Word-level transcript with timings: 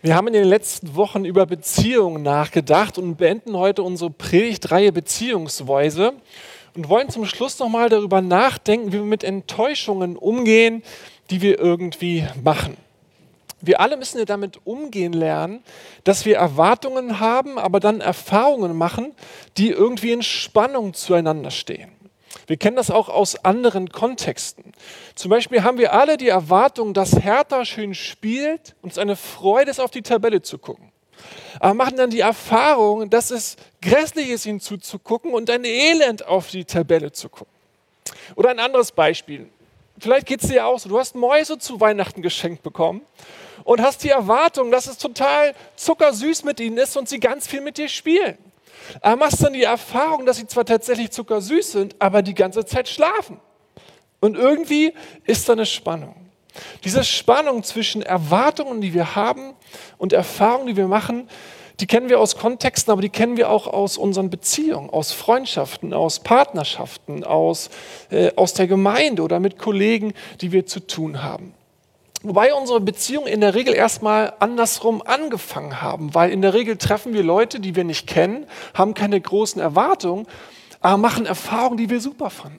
Wir 0.00 0.14
haben 0.14 0.28
in 0.28 0.32
den 0.32 0.44
letzten 0.44 0.94
Wochen 0.94 1.24
über 1.24 1.44
Beziehungen 1.44 2.22
nachgedacht 2.22 2.98
und 2.98 3.16
beenden 3.16 3.56
heute 3.56 3.82
unsere 3.82 4.10
Predigtreihe 4.10 4.92
Beziehungsweise 4.92 6.12
und 6.76 6.88
wollen 6.88 7.08
zum 7.08 7.24
Schluss 7.24 7.58
nochmal 7.58 7.88
darüber 7.88 8.20
nachdenken, 8.20 8.92
wie 8.92 8.98
wir 8.98 9.02
mit 9.02 9.24
Enttäuschungen 9.24 10.16
umgehen, 10.16 10.84
die 11.30 11.42
wir 11.42 11.58
irgendwie 11.58 12.24
machen. 12.44 12.76
Wir 13.60 13.80
alle 13.80 13.96
müssen 13.96 14.20
ja 14.20 14.24
damit 14.24 14.60
umgehen 14.64 15.12
lernen, 15.12 15.64
dass 16.04 16.24
wir 16.24 16.36
Erwartungen 16.36 17.18
haben, 17.18 17.58
aber 17.58 17.80
dann 17.80 18.00
Erfahrungen 18.00 18.76
machen, 18.76 19.14
die 19.56 19.70
irgendwie 19.70 20.12
in 20.12 20.22
Spannung 20.22 20.94
zueinander 20.94 21.50
stehen. 21.50 21.97
Wir 22.48 22.56
kennen 22.56 22.76
das 22.76 22.90
auch 22.90 23.10
aus 23.10 23.44
anderen 23.44 23.90
Kontexten. 23.90 24.72
Zum 25.14 25.28
Beispiel 25.28 25.62
haben 25.62 25.76
wir 25.76 25.92
alle 25.92 26.16
die 26.16 26.28
Erwartung, 26.28 26.94
dass 26.94 27.22
Hertha 27.22 27.66
schön 27.66 27.94
spielt 27.94 28.74
und 28.80 28.90
es 28.90 28.96
eine 28.96 29.16
Freude 29.16 29.70
ist, 29.70 29.80
auf 29.80 29.90
die 29.90 30.00
Tabelle 30.00 30.40
zu 30.40 30.56
gucken. 30.56 30.90
Aber 31.60 31.74
machen 31.74 31.98
dann 31.98 32.08
die 32.08 32.20
Erfahrung, 32.20 33.10
dass 33.10 33.30
es 33.30 33.56
grässlich 33.82 34.30
ist, 34.30 34.46
ihnen 34.46 34.60
zuzugucken 34.60 35.34
und 35.34 35.50
ein 35.50 35.64
Elend 35.64 36.26
auf 36.26 36.48
die 36.48 36.64
Tabelle 36.64 37.12
zu 37.12 37.28
gucken. 37.28 37.52
Oder 38.34 38.48
ein 38.48 38.60
anderes 38.60 38.92
Beispiel. 38.92 39.50
Vielleicht 39.98 40.26
geht 40.26 40.42
es 40.42 40.48
dir 40.48 40.66
auch 40.66 40.78
so, 40.78 40.88
du 40.88 40.98
hast 40.98 41.16
Mäuse 41.16 41.58
zu 41.58 41.80
Weihnachten 41.80 42.22
geschenkt 42.22 42.62
bekommen 42.62 43.02
und 43.64 43.82
hast 43.82 44.04
die 44.04 44.08
Erwartung, 44.08 44.70
dass 44.70 44.86
es 44.86 44.96
total 44.96 45.54
zuckersüß 45.76 46.44
mit 46.44 46.60
ihnen 46.60 46.78
ist 46.78 46.96
und 46.96 47.10
sie 47.10 47.20
ganz 47.20 47.46
viel 47.46 47.60
mit 47.60 47.76
dir 47.76 47.88
spielen. 47.90 48.38
Aber 49.00 49.16
machst 49.16 49.42
dann 49.42 49.52
die 49.52 49.62
Erfahrung, 49.62 50.26
dass 50.26 50.36
sie 50.36 50.46
zwar 50.46 50.64
tatsächlich 50.64 51.10
zuckersüß 51.10 51.72
sind, 51.72 51.96
aber 51.98 52.22
die 52.22 52.34
ganze 52.34 52.64
Zeit 52.64 52.88
schlafen. 52.88 53.40
Und 54.20 54.36
irgendwie 54.36 54.92
ist 55.24 55.48
da 55.48 55.52
eine 55.52 55.66
Spannung. 55.66 56.14
Diese 56.84 57.04
Spannung 57.04 57.62
zwischen 57.62 58.02
Erwartungen, 58.02 58.80
die 58.80 58.94
wir 58.94 59.14
haben, 59.14 59.54
und 59.96 60.12
Erfahrungen, 60.12 60.66
die 60.66 60.76
wir 60.76 60.88
machen, 60.88 61.28
die 61.80 61.86
kennen 61.86 62.08
wir 62.08 62.18
aus 62.18 62.36
Kontexten, 62.36 62.90
aber 62.90 63.02
die 63.02 63.08
kennen 63.08 63.36
wir 63.36 63.50
auch 63.50 63.68
aus 63.68 63.96
unseren 63.96 64.30
Beziehungen, 64.30 64.90
aus 64.90 65.12
Freundschaften, 65.12 65.92
aus 65.92 66.20
Partnerschaften, 66.20 67.22
aus, 67.22 67.70
äh, 68.10 68.32
aus 68.34 68.54
der 68.54 68.66
Gemeinde 68.66 69.22
oder 69.22 69.38
mit 69.38 69.58
Kollegen, 69.58 70.12
die 70.40 70.50
wir 70.50 70.66
zu 70.66 70.80
tun 70.80 71.22
haben. 71.22 71.54
Wobei 72.22 72.52
unsere 72.52 72.80
Beziehungen 72.80 73.28
in 73.28 73.40
der 73.40 73.54
Regel 73.54 73.74
erstmal 73.74 74.32
andersrum 74.40 75.02
angefangen 75.02 75.80
haben, 75.80 76.14
weil 76.14 76.30
in 76.30 76.42
der 76.42 76.52
Regel 76.52 76.76
treffen 76.76 77.12
wir 77.12 77.22
Leute, 77.22 77.60
die 77.60 77.76
wir 77.76 77.84
nicht 77.84 78.08
kennen, 78.08 78.46
haben 78.74 78.94
keine 78.94 79.20
großen 79.20 79.62
Erwartungen, 79.62 80.26
aber 80.80 80.96
machen 80.96 81.26
Erfahrungen, 81.26 81.76
die 81.76 81.90
wir 81.90 82.00
super 82.00 82.30
fanden. 82.30 82.58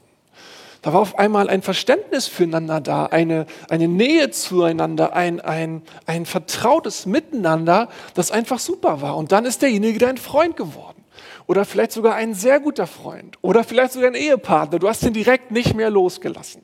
Da 0.81 0.93
war 0.93 1.01
auf 1.01 1.19
einmal 1.19 1.49
ein 1.49 1.61
Verständnis 1.61 2.27
füreinander 2.27 2.79
da, 2.79 3.05
eine, 3.07 3.47
eine 3.69 3.89
Nähe 3.89 4.31
zueinander, 4.31 5.13
ein, 5.13 5.41
ein, 5.41 5.81
ein 6.05 6.25
vertrautes 6.25 7.05
Miteinander, 7.05 7.89
das 8.13 8.31
einfach 8.31 8.59
super 8.59 9.01
war. 9.01 9.17
Und 9.17 9.33
dann 9.33 9.43
ist 9.43 9.61
derjenige 9.61 9.99
dein 9.99 10.15
Freund 10.15 10.55
geworden. 10.55 11.03
Oder 11.47 11.65
vielleicht 11.65 11.91
sogar 11.91 12.15
ein 12.15 12.33
sehr 12.33 12.61
guter 12.61 12.87
Freund. 12.87 13.37
Oder 13.41 13.65
vielleicht 13.65 13.91
sogar 13.91 14.09
ein 14.09 14.15
Ehepartner. 14.15 14.79
Du 14.79 14.87
hast 14.87 15.03
ihn 15.03 15.11
direkt 15.11 15.51
nicht 15.51 15.75
mehr 15.75 15.89
losgelassen. 15.89 16.61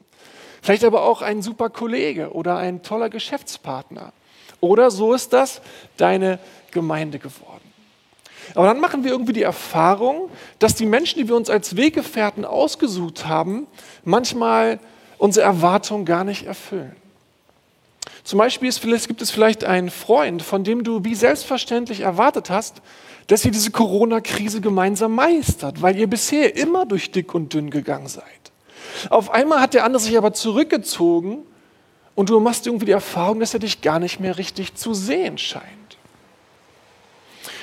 Vielleicht 0.65 0.83
aber 0.83 1.03
auch 1.03 1.21
ein 1.21 1.43
super 1.43 1.69
Kollege 1.69 2.31
oder 2.33 2.57
ein 2.57 2.81
toller 2.81 3.11
Geschäftspartner. 3.11 4.13
Oder 4.61 4.89
so 4.89 5.13
ist 5.13 5.31
das 5.31 5.61
deine 5.95 6.39
Gemeinde 6.71 7.19
geworden. 7.19 7.71
Aber 8.55 8.65
dann 8.65 8.79
machen 8.79 9.03
wir 9.03 9.11
irgendwie 9.11 9.33
die 9.33 9.43
Erfahrung, 9.43 10.27
dass 10.57 10.73
die 10.73 10.87
Menschen, 10.87 11.19
die 11.19 11.27
wir 11.27 11.35
uns 11.35 11.51
als 11.51 11.75
Weggefährten 11.75 12.45
ausgesucht 12.45 13.27
haben, 13.27 13.67
manchmal 14.05 14.79
unsere 15.19 15.45
Erwartungen 15.45 16.03
gar 16.03 16.23
nicht 16.23 16.47
erfüllen. 16.47 16.95
Zum 18.23 18.39
Beispiel 18.39 18.71
gibt 19.07 19.21
es 19.21 19.29
vielleicht 19.29 19.65
einen 19.65 19.91
Freund, 19.91 20.41
von 20.41 20.63
dem 20.63 20.83
du 20.83 21.03
wie 21.03 21.13
selbstverständlich 21.13 21.99
erwartet 21.99 22.49
hast, 22.49 22.81
dass 23.27 23.45
ihr 23.45 23.51
diese 23.51 23.69
Corona-Krise 23.69 24.61
gemeinsam 24.61 25.13
meistert, 25.13 25.83
weil 25.83 25.95
ihr 25.95 26.07
bisher 26.07 26.55
immer 26.55 26.87
durch 26.87 27.11
dick 27.11 27.35
und 27.35 27.53
dünn 27.53 27.69
gegangen 27.69 28.07
seid. 28.07 28.23
Auf 29.09 29.31
einmal 29.31 29.61
hat 29.61 29.73
der 29.73 29.83
andere 29.83 30.01
sich 30.01 30.17
aber 30.17 30.33
zurückgezogen 30.33 31.39
und 32.15 32.29
du 32.29 32.39
machst 32.39 32.65
irgendwie 32.65 32.85
die 32.85 32.91
Erfahrung, 32.91 33.39
dass 33.39 33.53
er 33.53 33.59
dich 33.59 33.81
gar 33.81 33.99
nicht 33.99 34.19
mehr 34.19 34.37
richtig 34.37 34.75
zu 34.75 34.93
sehen 34.93 35.37
scheint. 35.37 35.63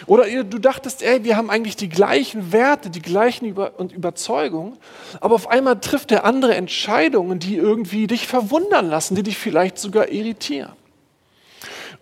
Oder 0.06 0.26
du 0.44 0.58
dachtest, 0.58 1.02
ey, 1.02 1.24
wir 1.24 1.36
haben 1.36 1.48
eigentlich 1.48 1.76
die 1.76 1.88
gleichen 1.88 2.52
Werte, 2.52 2.90
die 2.90 3.02
gleichen 3.02 3.46
Über 3.46 3.78
und 3.78 3.92
Überzeugungen, 3.92 4.76
aber 5.20 5.34
auf 5.34 5.48
einmal 5.48 5.80
trifft 5.80 6.10
der 6.10 6.24
andere 6.24 6.54
Entscheidungen, 6.54 7.38
die 7.38 7.56
irgendwie 7.56 8.06
dich 8.06 8.26
verwundern 8.26 8.88
lassen, 8.88 9.14
die 9.14 9.22
dich 9.22 9.38
vielleicht 9.38 9.78
sogar 9.78 10.08
irritieren. 10.08 10.72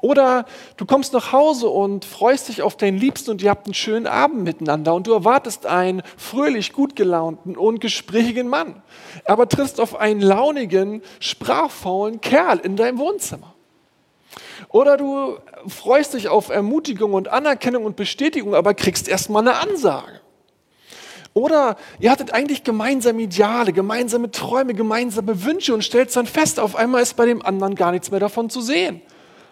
Oder 0.00 0.46
du 0.76 0.86
kommst 0.86 1.12
nach 1.12 1.32
Hause 1.32 1.68
und 1.68 2.04
freust 2.04 2.48
dich 2.48 2.62
auf 2.62 2.76
deinen 2.76 2.98
Liebsten 2.98 3.32
und 3.32 3.42
ihr 3.42 3.50
habt 3.50 3.66
einen 3.66 3.74
schönen 3.74 4.06
Abend 4.06 4.42
miteinander 4.42 4.94
und 4.94 5.06
du 5.06 5.12
erwartest 5.12 5.66
einen 5.66 6.02
fröhlich, 6.16 6.72
gut 6.72 6.96
gelaunten 6.96 7.56
und 7.56 7.80
gesprächigen 7.80 8.48
Mann, 8.48 8.82
aber 9.26 9.48
triffst 9.48 9.80
auf 9.80 9.96
einen 9.96 10.20
launigen, 10.20 11.02
sprachfaulen 11.18 12.20
Kerl 12.20 12.58
in 12.58 12.76
deinem 12.76 12.98
Wohnzimmer. 12.98 13.54
Oder 14.68 14.96
du 14.96 15.36
freust 15.66 16.14
dich 16.14 16.28
auf 16.28 16.48
Ermutigung 16.48 17.12
und 17.12 17.28
Anerkennung 17.28 17.84
und 17.84 17.96
Bestätigung, 17.96 18.54
aber 18.54 18.74
kriegst 18.74 19.08
erstmal 19.08 19.46
eine 19.46 19.58
Ansage. 19.58 20.20
Oder 21.32 21.76
ihr 22.00 22.10
hattet 22.10 22.32
eigentlich 22.32 22.64
gemeinsame 22.64 23.22
Ideale, 23.22 23.72
gemeinsame 23.72 24.30
Träume, 24.30 24.74
gemeinsame 24.74 25.44
Wünsche 25.44 25.74
und 25.74 25.82
stellst 25.82 26.16
dann 26.16 26.26
fest, 26.26 26.58
auf 26.58 26.74
einmal 26.74 27.02
ist 27.02 27.14
bei 27.16 27.26
dem 27.26 27.42
anderen 27.42 27.74
gar 27.74 27.92
nichts 27.92 28.10
mehr 28.10 28.20
davon 28.20 28.50
zu 28.50 28.60
sehen. 28.60 29.00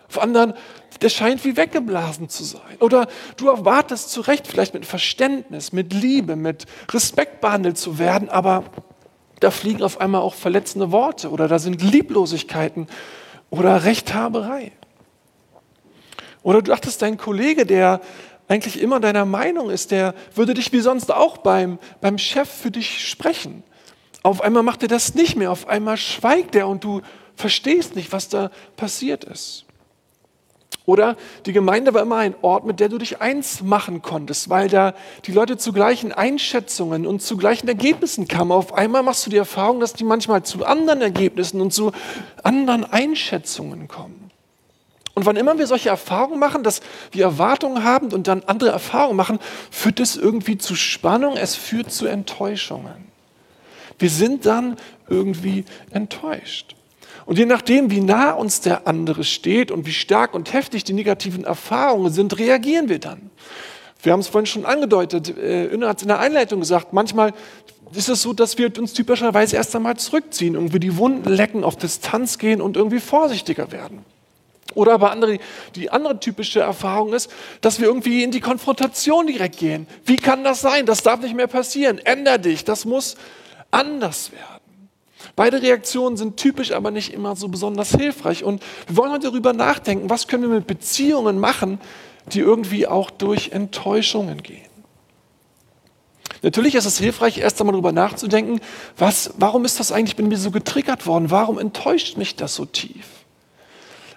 Auf 0.09 0.21
anderen, 0.21 0.55
der 1.03 1.11
scheint 1.11 1.45
wie 1.45 1.57
weggeblasen 1.57 2.29
zu 2.29 2.45
sein. 2.45 2.77
Oder 2.81 3.09
du 3.37 3.49
erwartest 3.49 4.11
zu 4.11 4.23
Recht 4.23 4.47
vielleicht 4.47 4.75
mit 4.75 4.87
Verständnis, 4.87 5.73
mit 5.73 5.93
Liebe, 5.93 6.35
mit 6.35 6.67
Respekt 6.91 7.41
behandelt 7.41 7.79
zu 7.79 7.99
werden, 7.99 8.29
aber 8.29 8.65
da 9.41 9.51
fliegen 9.51 9.83
auf 9.83 10.01
einmal 10.01 10.23
auch 10.23 10.35
verletzende 10.35 10.91
Worte 10.91 11.31
oder 11.31 11.47
da 11.47 11.59
sind 11.59 11.83
Lieblosigkeiten 11.83 12.89
oder 13.51 13.85
Rechthaberei. 13.85 14.73
Oder 16.43 16.63
du 16.63 16.71
dachtest, 16.71 17.03
dein 17.03 17.19
Kollege, 17.19 17.67
der 17.67 18.01
eigentlich 18.49 18.81
immer 18.81 19.01
deiner 19.01 19.27
Meinung 19.27 19.71
ist, 19.71 19.91
der 19.91 20.15
würde 20.35 20.55
dich 20.55 20.73
wie 20.73 20.81
sonst 20.81 21.13
auch 21.13 21.39
beim, 21.39 21.79
beim 22.01 22.19
Chef 22.19 22.49
für 22.49 22.71
dich 22.71 23.07
sprechen. 23.07 23.63
Auf 24.23 24.41
einmal 24.41 24.63
macht 24.63 24.83
er 24.83 24.89
das 24.89 25.15
nicht 25.15 25.37
mehr, 25.37 25.53
auf 25.53 25.69
einmal 25.69 25.97
schweigt 25.97 26.55
er 26.55 26.67
und 26.67 26.83
du 26.83 27.03
verstehst 27.37 27.95
nicht, 27.95 28.13
was 28.13 28.29
da 28.29 28.51
passiert 28.77 29.25
ist. 29.25 29.68
Oder 30.88 31.16
die 31.44 31.53
Gemeinde 31.53 31.93
war 31.93 32.00
immer 32.00 32.16
ein 32.16 32.34
Ort, 32.41 32.65
mit 32.65 32.81
der 32.81 32.88
du 32.88 32.97
dich 32.97 33.21
eins 33.21 33.60
machen 33.60 34.00
konntest, 34.00 34.49
weil 34.49 34.69
da 34.69 34.94
die 35.26 35.32
Leute 35.32 35.59
zu 35.59 35.75
gleichen 35.75 36.12
Einschätzungen 36.12 37.06
und 37.06 37.21
zu 37.21 37.37
gleichen 37.37 37.69
Ergebnissen 37.69 38.26
kamen. 38.26 38.53
Auf 38.53 38.72
einmal 38.72 39.03
machst 39.03 39.26
du 39.26 39.28
die 39.31 39.37
Erfahrung, 39.37 39.81
dass 39.81 39.93
die 39.93 40.04
manchmal 40.04 40.44
zu 40.44 40.65
anderen 40.65 41.03
Ergebnissen 41.03 41.60
und 41.60 41.75
zu 41.75 41.93
anderen 42.43 42.87
Einschätzungen 42.87 43.87
kommen. 43.87 44.31
Und 45.12 45.26
wann 45.26 45.37
immer 45.37 45.59
wir 45.59 45.66
solche 45.66 45.91
Erfahrungen 45.91 46.38
machen, 46.38 46.62
dass 46.62 46.81
wir 47.10 47.25
Erwartungen 47.25 47.84
haben 47.84 48.10
und 48.10 48.26
dann 48.26 48.43
andere 48.47 48.70
Erfahrungen 48.70 49.16
machen, 49.16 49.41
führt 49.70 50.00
es 50.00 50.16
irgendwie 50.16 50.56
zu 50.56 50.75
Spannung, 50.75 51.37
es 51.37 51.55
führt 51.55 51.93
zu 51.93 52.06
Enttäuschungen. 52.06 53.09
Wir 53.99 54.09
sind 54.09 54.47
dann 54.47 54.76
irgendwie 55.06 55.66
enttäuscht. 55.91 56.78
Und 57.28 57.39
je 57.39 57.44
nachdem, 57.44 57.91
wie 57.91 58.00
nah 58.00 58.33
uns 58.33 58.62
der 58.62 58.87
andere 58.87 59.22
steht 59.22 59.71
und 59.71 59.84
wie 59.84 59.93
stark 59.93 60.33
und 60.33 60.55
heftig 60.55 60.84
die 60.84 60.94
negativen 60.94 61.44
Erfahrungen 61.44 62.11
sind, 62.11 62.39
reagieren 62.39 62.89
wir 62.89 63.00
dann. 63.00 63.31
Wir 64.03 64.15
haben 64.15 64.21
es 64.21 64.28
vorhin 64.28 64.47
schon 64.47 64.65
angedeutet, 64.65 65.28
Inna 65.28 65.87
äh, 65.87 65.88
hat 65.91 65.99
es 65.99 66.03
in 66.05 66.09
der 66.09 66.21
Einleitung 66.21 66.61
gesagt, 66.61 66.94
manchmal 66.94 67.34
ist 67.93 68.09
es 68.09 68.22
so, 68.22 68.33
dass 68.33 68.56
wir 68.56 68.72
uns 68.78 68.94
typischerweise 68.94 69.56
erst 69.56 69.77
einmal 69.77 69.99
zurückziehen, 69.99 70.55
irgendwie 70.55 70.81
die 70.81 70.97
Wunden 70.97 71.29
lecken, 71.29 71.64
auf 71.64 71.76
Distanz 71.76 72.38
gehen 72.38 72.62
und 72.62 72.79
irgendwie 72.79 72.99
vorsichtiger 72.99 73.73
werden. 73.73 74.06
Oder 74.75 74.94
aber 74.94 75.11
andere, 75.11 75.38
die 75.75 75.91
andere 75.91 76.19
typische 76.20 76.61
Erfahrung 76.61 77.12
ist, 77.12 77.31
dass 77.61 77.79
wir 77.79 77.88
irgendwie 77.88 78.23
in 78.23 78.31
die 78.31 78.41
Konfrontation 78.41 79.26
direkt 79.26 79.58
gehen. 79.58 79.87
Wie 80.06 80.17
kann 80.17 80.44
das 80.44 80.62
sein? 80.62 80.87
Das 80.87 81.03
darf 81.03 81.20
nicht 81.20 81.37
mehr 81.37 81.47
passieren. 81.47 81.99
Änder 81.99 82.38
dich. 82.38 82.64
Das 82.64 82.87
muss 82.87 83.19
anders 83.70 84.32
werden. 84.32 84.57
Beide 85.37 85.62
Reaktionen 85.62 86.17
sind 86.17 86.37
typisch, 86.37 86.73
aber 86.73 86.91
nicht 86.91 87.12
immer 87.12 87.37
so 87.37 87.49
besonders 87.49 87.91
hilfreich. 87.91 88.44
Und 88.44 88.62
wir 88.87 88.97
wollen 88.97 89.12
heute 89.12 89.31
darüber 89.31 89.53
nachdenken, 89.53 90.11
was 90.11 90.29
können 90.29 90.44
wir 90.44 90.50
mit 90.50 90.67
Beziehungen 90.67 91.38
machen, 91.38 91.81
die 92.32 92.41
irgendwie 92.41 92.87
auch 92.87 93.11
durch 93.11 93.50
Enttäuschungen 93.50 94.43
gehen. 94.43 94.69
Natürlich 96.43 96.76
ist 96.76 96.85
es 96.85 96.99
hilfreich, 96.99 97.38
erst 97.38 97.61
einmal 97.61 97.73
darüber 97.73 97.93
nachzudenken, 97.93 98.61
was, 98.97 99.35
warum 99.38 99.65
ist 99.65 99.81
das 99.81 99.91
eigentlich, 99.91 100.15
bin 100.15 100.29
mir 100.29 100.38
so 100.38 100.50
getriggert 100.50 101.06
worden? 101.06 101.31
Warum 101.31 101.59
enttäuscht 101.59 102.17
mich 102.17 102.37
das 102.37 102.55
so 102.55 102.65
tief? 102.65 103.06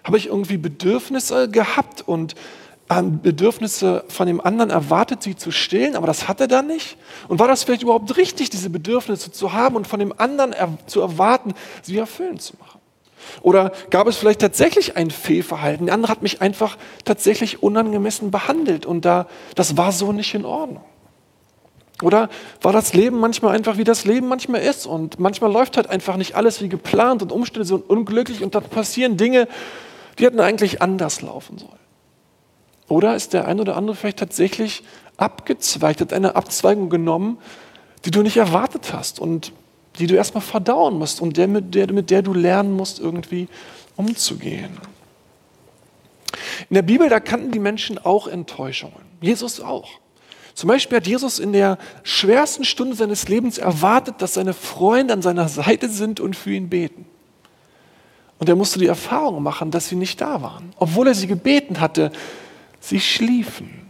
Habe 0.03 0.17
ich 0.17 0.27
irgendwie 0.27 0.57
Bedürfnisse 0.57 1.49
gehabt 1.49 2.07
und 2.07 2.35
Bedürfnisse 3.21 4.03
von 4.09 4.27
dem 4.27 4.41
anderen 4.41 4.69
erwartet, 4.69 5.23
sie 5.23 5.35
zu 5.35 5.51
stillen, 5.51 5.95
aber 5.95 6.07
das 6.07 6.27
hat 6.27 6.41
er 6.41 6.47
dann 6.47 6.67
nicht? 6.67 6.97
Und 7.27 7.39
war 7.39 7.47
das 7.47 7.63
vielleicht 7.63 7.83
überhaupt 7.83 8.17
richtig, 8.17 8.49
diese 8.49 8.69
Bedürfnisse 8.69 9.31
zu 9.31 9.53
haben 9.53 9.75
und 9.75 9.87
von 9.87 9.99
dem 9.99 10.13
anderen 10.17 10.51
er 10.53 10.77
zu 10.87 11.01
erwarten, 11.01 11.53
sie 11.81 11.97
erfüllen 11.97 12.39
zu 12.39 12.53
machen? 12.57 12.79
Oder 13.41 13.71
gab 13.89 14.07
es 14.07 14.17
vielleicht 14.17 14.41
tatsächlich 14.41 14.97
ein 14.97 15.09
Fehlverhalten? 15.11 15.85
Der 15.85 15.95
andere 15.95 16.11
hat 16.11 16.21
mich 16.21 16.41
einfach 16.41 16.77
tatsächlich 17.05 17.63
unangemessen 17.63 18.31
behandelt 18.31 18.85
und 18.85 19.05
da, 19.05 19.27
das 19.55 19.77
war 19.77 19.91
so 19.91 20.11
nicht 20.11 20.33
in 20.33 20.45
Ordnung. 20.45 20.83
Oder 22.01 22.29
war 22.61 22.73
das 22.73 22.93
Leben 22.93 23.19
manchmal 23.19 23.55
einfach, 23.55 23.77
wie 23.77 23.83
das 23.83 24.05
Leben 24.05 24.27
manchmal 24.27 24.61
ist 24.61 24.85
und 24.87 25.19
manchmal 25.19 25.51
läuft 25.51 25.77
halt 25.77 25.89
einfach 25.89 26.17
nicht 26.17 26.35
alles 26.35 26.61
wie 26.61 26.67
geplant 26.67 27.21
und 27.21 27.31
Umstände 27.31 27.65
sind 27.65 27.87
unglücklich 27.89 28.43
und 28.43 28.55
da 28.55 28.59
passieren 28.59 29.17
Dinge, 29.17 29.47
die 30.17 30.25
hätten 30.25 30.39
eigentlich 30.39 30.81
anders 30.81 31.21
laufen 31.21 31.57
sollen. 31.57 31.80
Oder 32.91 33.15
ist 33.15 33.31
der 33.31 33.47
ein 33.47 33.61
oder 33.61 33.77
andere 33.77 33.95
vielleicht 33.95 34.19
tatsächlich 34.19 34.83
abgezweigt, 35.15 36.01
hat 36.01 36.11
eine 36.11 36.35
Abzweigung 36.35 36.89
genommen, 36.89 37.37
die 38.03 38.11
du 38.11 38.21
nicht 38.21 38.35
erwartet 38.35 38.91
hast 38.91 39.17
und 39.21 39.53
die 39.97 40.07
du 40.07 40.15
erstmal 40.15 40.41
verdauen 40.41 40.99
musst 40.99 41.21
und 41.21 41.37
der, 41.37 41.47
mit, 41.47 41.73
der, 41.73 41.91
mit 41.93 42.09
der 42.09 42.21
du 42.21 42.33
lernen 42.33 42.73
musst, 42.73 42.99
irgendwie 42.99 43.47
umzugehen. 43.95 44.77
In 46.69 46.73
der 46.73 46.81
Bibel, 46.81 47.07
da 47.07 47.21
kannten 47.21 47.51
die 47.51 47.59
Menschen 47.59 47.97
auch 47.97 48.27
Enttäuschungen. 48.27 49.03
Jesus 49.21 49.61
auch. 49.61 49.91
Zum 50.53 50.67
Beispiel 50.67 50.97
hat 50.97 51.07
Jesus 51.07 51.39
in 51.39 51.53
der 51.53 51.77
schwersten 52.03 52.65
Stunde 52.65 52.97
seines 52.97 53.29
Lebens 53.29 53.57
erwartet, 53.57 54.15
dass 54.17 54.33
seine 54.33 54.53
Freunde 54.53 55.13
an 55.13 55.21
seiner 55.21 55.47
Seite 55.47 55.87
sind 55.87 56.19
und 56.19 56.35
für 56.35 56.51
ihn 56.51 56.67
beten. 56.67 57.05
Und 58.37 58.49
er 58.49 58.57
musste 58.57 58.79
die 58.79 58.87
Erfahrung 58.87 59.43
machen, 59.43 59.71
dass 59.71 59.87
sie 59.87 59.95
nicht 59.95 60.19
da 60.19 60.41
waren. 60.41 60.73
Obwohl 60.75 61.07
er 61.07 61.15
sie 61.15 61.27
gebeten 61.27 61.79
hatte, 61.79 62.11
sie 62.81 62.99
schliefen. 62.99 63.89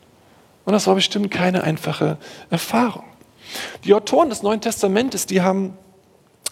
Und 0.66 0.74
das 0.74 0.86
war 0.86 0.94
bestimmt 0.94 1.32
keine 1.32 1.64
einfache 1.64 2.18
Erfahrung. 2.52 3.06
Die 3.84 3.94
Autoren 3.96 4.30
des 4.30 4.44
Neuen 4.44 4.62
Testamentes, 4.62 5.26
die 5.26 5.42
haben 5.42 5.74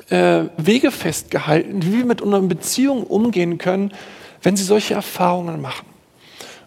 äh, 0.10 0.46
Wege 0.58 0.92
festgehalten, 0.92 1.84
wie 1.84 2.00
wir 2.00 2.06
mit 2.06 2.22
unseren 2.22 2.48
Beziehungen 2.48 3.04
umgehen 3.04 3.60
können, 3.60 3.94
wenn 4.42 4.56
sie 4.56 4.64
solche 4.64 4.96
Erfahrungen 4.96 5.62
machen. 5.62 5.86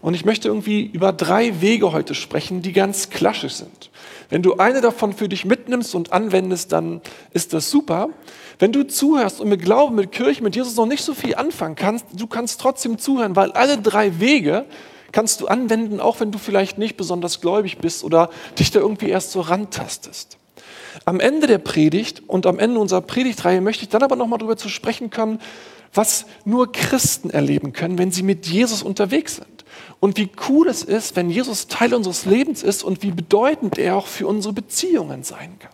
Und 0.00 0.14
ich 0.14 0.24
möchte 0.24 0.48
irgendwie 0.48 0.82
über 0.82 1.12
drei 1.12 1.60
Wege 1.60 1.92
heute 1.92 2.14
sprechen, 2.14 2.60
die 2.60 2.72
ganz 2.72 3.10
klassisch 3.10 3.54
sind. 3.54 3.90
Wenn 4.30 4.42
du 4.42 4.56
eine 4.56 4.80
davon 4.80 5.12
für 5.12 5.28
dich 5.28 5.44
mitnimmst 5.44 5.94
und 5.94 6.12
anwendest, 6.12 6.72
dann 6.72 7.00
ist 7.32 7.52
das 7.52 7.70
super. 7.70 8.08
Wenn 8.58 8.72
du 8.72 8.86
zuhörst 8.86 9.40
und 9.40 9.48
mit 9.48 9.62
Glauben, 9.62 9.94
mit 9.94 10.10
Kirche, 10.10 10.42
mit 10.42 10.56
Jesus 10.56 10.76
noch 10.76 10.86
nicht 10.86 11.04
so 11.04 11.14
viel 11.14 11.34
anfangen 11.36 11.76
kannst, 11.76 12.06
du 12.14 12.26
kannst 12.26 12.60
trotzdem 12.60 12.98
zuhören, 12.98 13.36
weil 13.36 13.52
alle 13.52 13.78
drei 13.78 14.18
Wege 14.20 14.64
kannst 15.12 15.40
du 15.40 15.46
anwenden, 15.46 16.00
auch 16.00 16.20
wenn 16.20 16.32
du 16.32 16.38
vielleicht 16.38 16.78
nicht 16.78 16.96
besonders 16.96 17.40
gläubig 17.40 17.78
bist 17.78 18.02
oder 18.02 18.30
dich 18.58 18.70
da 18.70 18.80
irgendwie 18.80 19.10
erst 19.10 19.32
so 19.32 19.40
rantastest. 19.40 20.38
Am 21.04 21.20
Ende 21.20 21.46
der 21.46 21.58
Predigt 21.58 22.22
und 22.26 22.46
am 22.46 22.58
Ende 22.58 22.78
unserer 22.80 23.00
Predigtreihe 23.00 23.60
möchte 23.60 23.84
ich 23.84 23.88
dann 23.88 24.02
aber 24.02 24.16
nochmal 24.16 24.38
darüber 24.38 24.56
zu 24.56 24.68
sprechen 24.68 25.10
kommen, 25.10 25.38
was 25.94 26.26
nur 26.44 26.72
Christen 26.72 27.30
erleben 27.30 27.72
können, 27.72 27.98
wenn 27.98 28.10
sie 28.10 28.22
mit 28.22 28.46
Jesus 28.46 28.82
unterwegs 28.82 29.36
sind. 29.36 29.46
Und 30.00 30.16
wie 30.16 30.30
cool 30.48 30.68
es 30.68 30.82
ist, 30.82 31.16
wenn 31.16 31.30
Jesus 31.30 31.68
Teil 31.68 31.94
unseres 31.94 32.24
Lebens 32.24 32.62
ist 32.62 32.82
und 32.82 33.02
wie 33.02 33.12
bedeutend 33.12 33.78
er 33.78 33.96
auch 33.96 34.06
für 34.06 34.26
unsere 34.26 34.52
Beziehungen 34.52 35.22
sein 35.22 35.58
kann. 35.58 35.72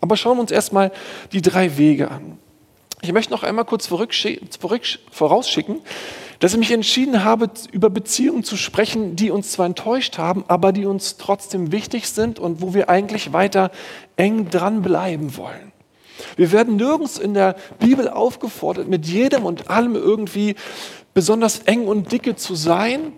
Aber 0.00 0.16
schauen 0.16 0.38
wir 0.38 0.42
uns 0.42 0.50
erstmal 0.50 0.90
die 1.32 1.42
drei 1.42 1.76
Wege 1.76 2.10
an. 2.10 2.38
Ich 3.04 3.12
möchte 3.12 3.32
noch 3.32 3.42
einmal 3.42 3.66
kurz 3.66 3.86
vorausschicken, 3.86 5.80
dass 6.38 6.52
ich 6.52 6.58
mich 6.58 6.72
entschieden 6.72 7.22
habe, 7.22 7.50
über 7.70 7.90
Beziehungen 7.90 8.44
zu 8.44 8.56
sprechen, 8.56 9.14
die 9.14 9.30
uns 9.30 9.52
zwar 9.52 9.66
enttäuscht 9.66 10.16
haben, 10.16 10.42
aber 10.48 10.72
die 10.72 10.86
uns 10.86 11.18
trotzdem 11.18 11.70
wichtig 11.70 12.08
sind 12.08 12.38
und 12.38 12.62
wo 12.62 12.72
wir 12.72 12.88
eigentlich 12.88 13.34
weiter 13.34 13.70
eng 14.16 14.48
dranbleiben 14.48 15.36
wollen. 15.36 15.72
Wir 16.36 16.50
werden 16.50 16.76
nirgends 16.76 17.18
in 17.18 17.34
der 17.34 17.56
Bibel 17.78 18.08
aufgefordert, 18.08 18.88
mit 18.88 19.04
jedem 19.06 19.44
und 19.44 19.68
allem 19.68 19.96
irgendwie 19.96 20.54
besonders 21.12 21.58
eng 21.60 21.86
und 21.86 22.10
dicke 22.10 22.36
zu 22.36 22.54
sein 22.54 23.12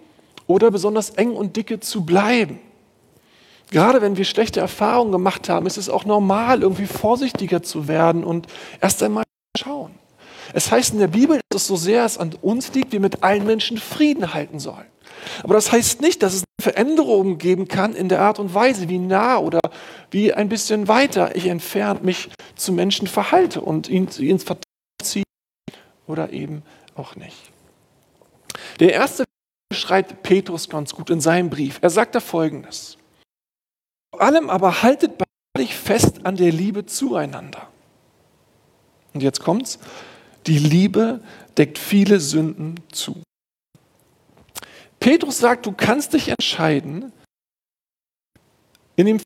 oder 0.49 0.73
besonders 0.73 1.11
eng 1.11 1.31
und 1.31 1.57
dicke 1.57 1.79
zu 1.79 2.05
bleiben. 2.05 2.59
Gerade 3.71 4.03
wenn 4.03 4.17
wir 4.17 4.25
schlechte 4.25 4.59
Erfahrungen 4.59 5.13
gemacht 5.13 5.49
haben, 5.49 5.67
ist 5.67 5.77
es 5.77 5.89
auch 5.89 6.05
normal, 6.05 6.63
irgendwie 6.63 6.87
vorsichtiger 6.87 7.63
zu 7.63 7.87
werden 7.87 8.25
und 8.25 8.49
erst 8.81 9.03
einmal 9.03 9.26
schauen. 9.57 9.95
Es 10.53 10.71
heißt 10.71 10.93
in 10.93 11.01
der 11.01 11.09
Bibel, 11.09 11.41
dass 11.51 11.63
es 11.63 11.69
so 11.69 11.77
sehr 11.77 12.05
es 12.05 12.19
an 12.19 12.35
uns 12.41 12.73
liegt, 12.73 12.93
wir 12.93 13.01
mit 13.01 13.23
allen 13.23 13.47
Menschen 13.47 13.79
Frieden 13.79 14.33
halten 14.33 14.59
sollen. 14.61 14.87
Aber 15.43 15.55
das 15.55 15.73
heißt 15.73 16.01
nicht, 16.01 16.23
dass 16.23 16.35
es 16.35 16.45
Veränderungen 16.61 17.39
geben 17.39 17.69
kann 17.69 17.95
in 17.95 18.09
der 18.09 18.21
Art 18.21 18.39
und 18.39 18.55
Weise, 18.55 18.89
wie 18.89 18.99
nah 18.99 19.39
oder 19.39 19.61
wie 20.11 20.33
ein 20.33 20.49
bisschen 20.49 20.89
weiter 20.89 21.35
ich 21.37 21.47
entfernt 21.47 22.05
mich 22.05 22.29
zu 22.55 22.73
Menschen 22.73 23.07
verhalte 23.07 23.61
und 23.61 23.89
ihn 23.89 24.09
ins 24.19 24.45
Vertrauen 24.45 24.65
ziehe 25.03 25.25
oder 26.07 26.33
eben 26.33 26.63
auch 26.95 27.17
nicht. 27.17 27.51
Der 28.81 28.93
erste 28.93 29.25
beschreibt 29.69 30.23
Petrus 30.23 30.69
ganz 30.69 30.95
gut 30.95 31.11
in 31.11 31.21
seinem 31.21 31.51
Brief. 31.51 31.79
Er 31.83 31.91
sagt 31.91 32.15
da 32.15 32.21
folgendes. 32.21 32.97
Vor 34.13 34.23
allem 34.23 34.49
aber 34.49 34.83
haltet 34.83 35.13
beharrlich 35.19 35.77
fest 35.77 36.25
an 36.25 36.37
der 36.37 36.53
Liebe 36.53 36.87
zueinander. 36.87 37.69
Und 39.17 39.23
jetzt 39.23 39.41
kommt's. 39.41 39.79
Die 40.47 40.59
Liebe 40.59 41.23
deckt 41.57 41.79
viele 41.79 42.21
Sünden 42.21 42.75
zu. 42.93 43.23
Petrus 45.01 45.39
sagt, 45.39 45.65
du 45.65 45.73
kannst 45.73 46.13
dich 46.13 46.29
entscheiden, 46.29 47.13
in 48.95 49.07
dem 49.07 49.21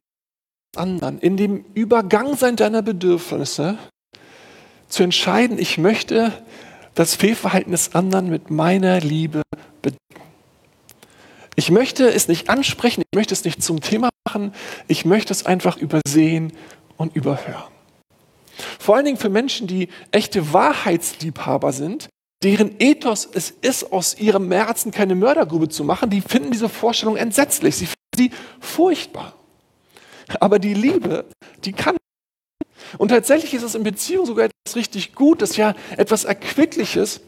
anderen, 0.77 1.19
in 1.19 1.37
dem 1.37 1.65
Übergang 1.75 2.37
sein 2.37 2.55
deiner 2.55 2.83
Bedürfnisse, 2.83 3.79
zu 4.87 5.03
entscheiden, 5.03 5.59
ich 5.59 5.77
möchte 5.77 6.33
das 6.95 7.17
Fehlverhalten 7.17 7.73
des 7.73 7.93
anderen 7.93 8.31
mit 8.31 8.49
meiner 8.49 9.01
Liebe 9.01 9.43
bedecken. 9.83 10.23
Ich 11.57 11.73
möchte 11.73 12.09
es 12.09 12.29
nicht 12.29 12.49
ansprechen, 12.49 13.03
ich 13.11 13.17
möchte 13.17 13.35
es 13.35 13.45
nicht 13.45 13.61
zum 13.61 13.81
Thema 13.81 14.11
machen, 14.25 14.55
ich 14.87 15.05
möchte 15.05 15.33
es 15.33 15.47
einfach 15.47 15.77
übersehen 15.77 16.53
und 16.97 17.17
überhören. 17.17 17.80
Vor 18.61 18.97
allen 18.97 19.05
Dingen 19.05 19.19
für 19.19 19.29
Menschen, 19.29 19.67
die 19.67 19.89
echte 20.11 20.53
Wahrheitsliebhaber 20.53 21.73
sind, 21.73 22.09
deren 22.43 22.77
Ethos 22.79 23.29
es 23.31 23.51
ist, 23.51 23.93
aus 23.93 24.19
ihrem 24.19 24.51
Herzen 24.51 24.93
keine 24.93 25.15
Mördergrube 25.15 25.69
zu 25.69 25.85
machen, 25.85 26.11
die 26.11 26.21
finden 26.21 26.51
diese 26.51 26.69
Vorstellung 26.69 27.17
entsetzlich, 27.17 27.77
sie 27.77 27.87
finden 27.87 28.17
sie 28.17 28.31
furchtbar. 28.61 29.35
Aber 30.39 30.59
die 30.59 30.75
Liebe, 30.75 31.27
die 31.65 31.73
kann. 31.73 31.97
Und 32.99 33.09
tatsächlich 33.09 33.55
ist 33.55 33.63
es 33.63 33.75
in 33.75 33.83
Beziehung 33.83 34.27
sogar 34.27 34.47
etwas 34.47 34.77
richtig 34.77 35.15
Gutes, 35.15 35.57
ja 35.57 35.75
etwas 35.97 36.25
Erquickliches, 36.25 37.21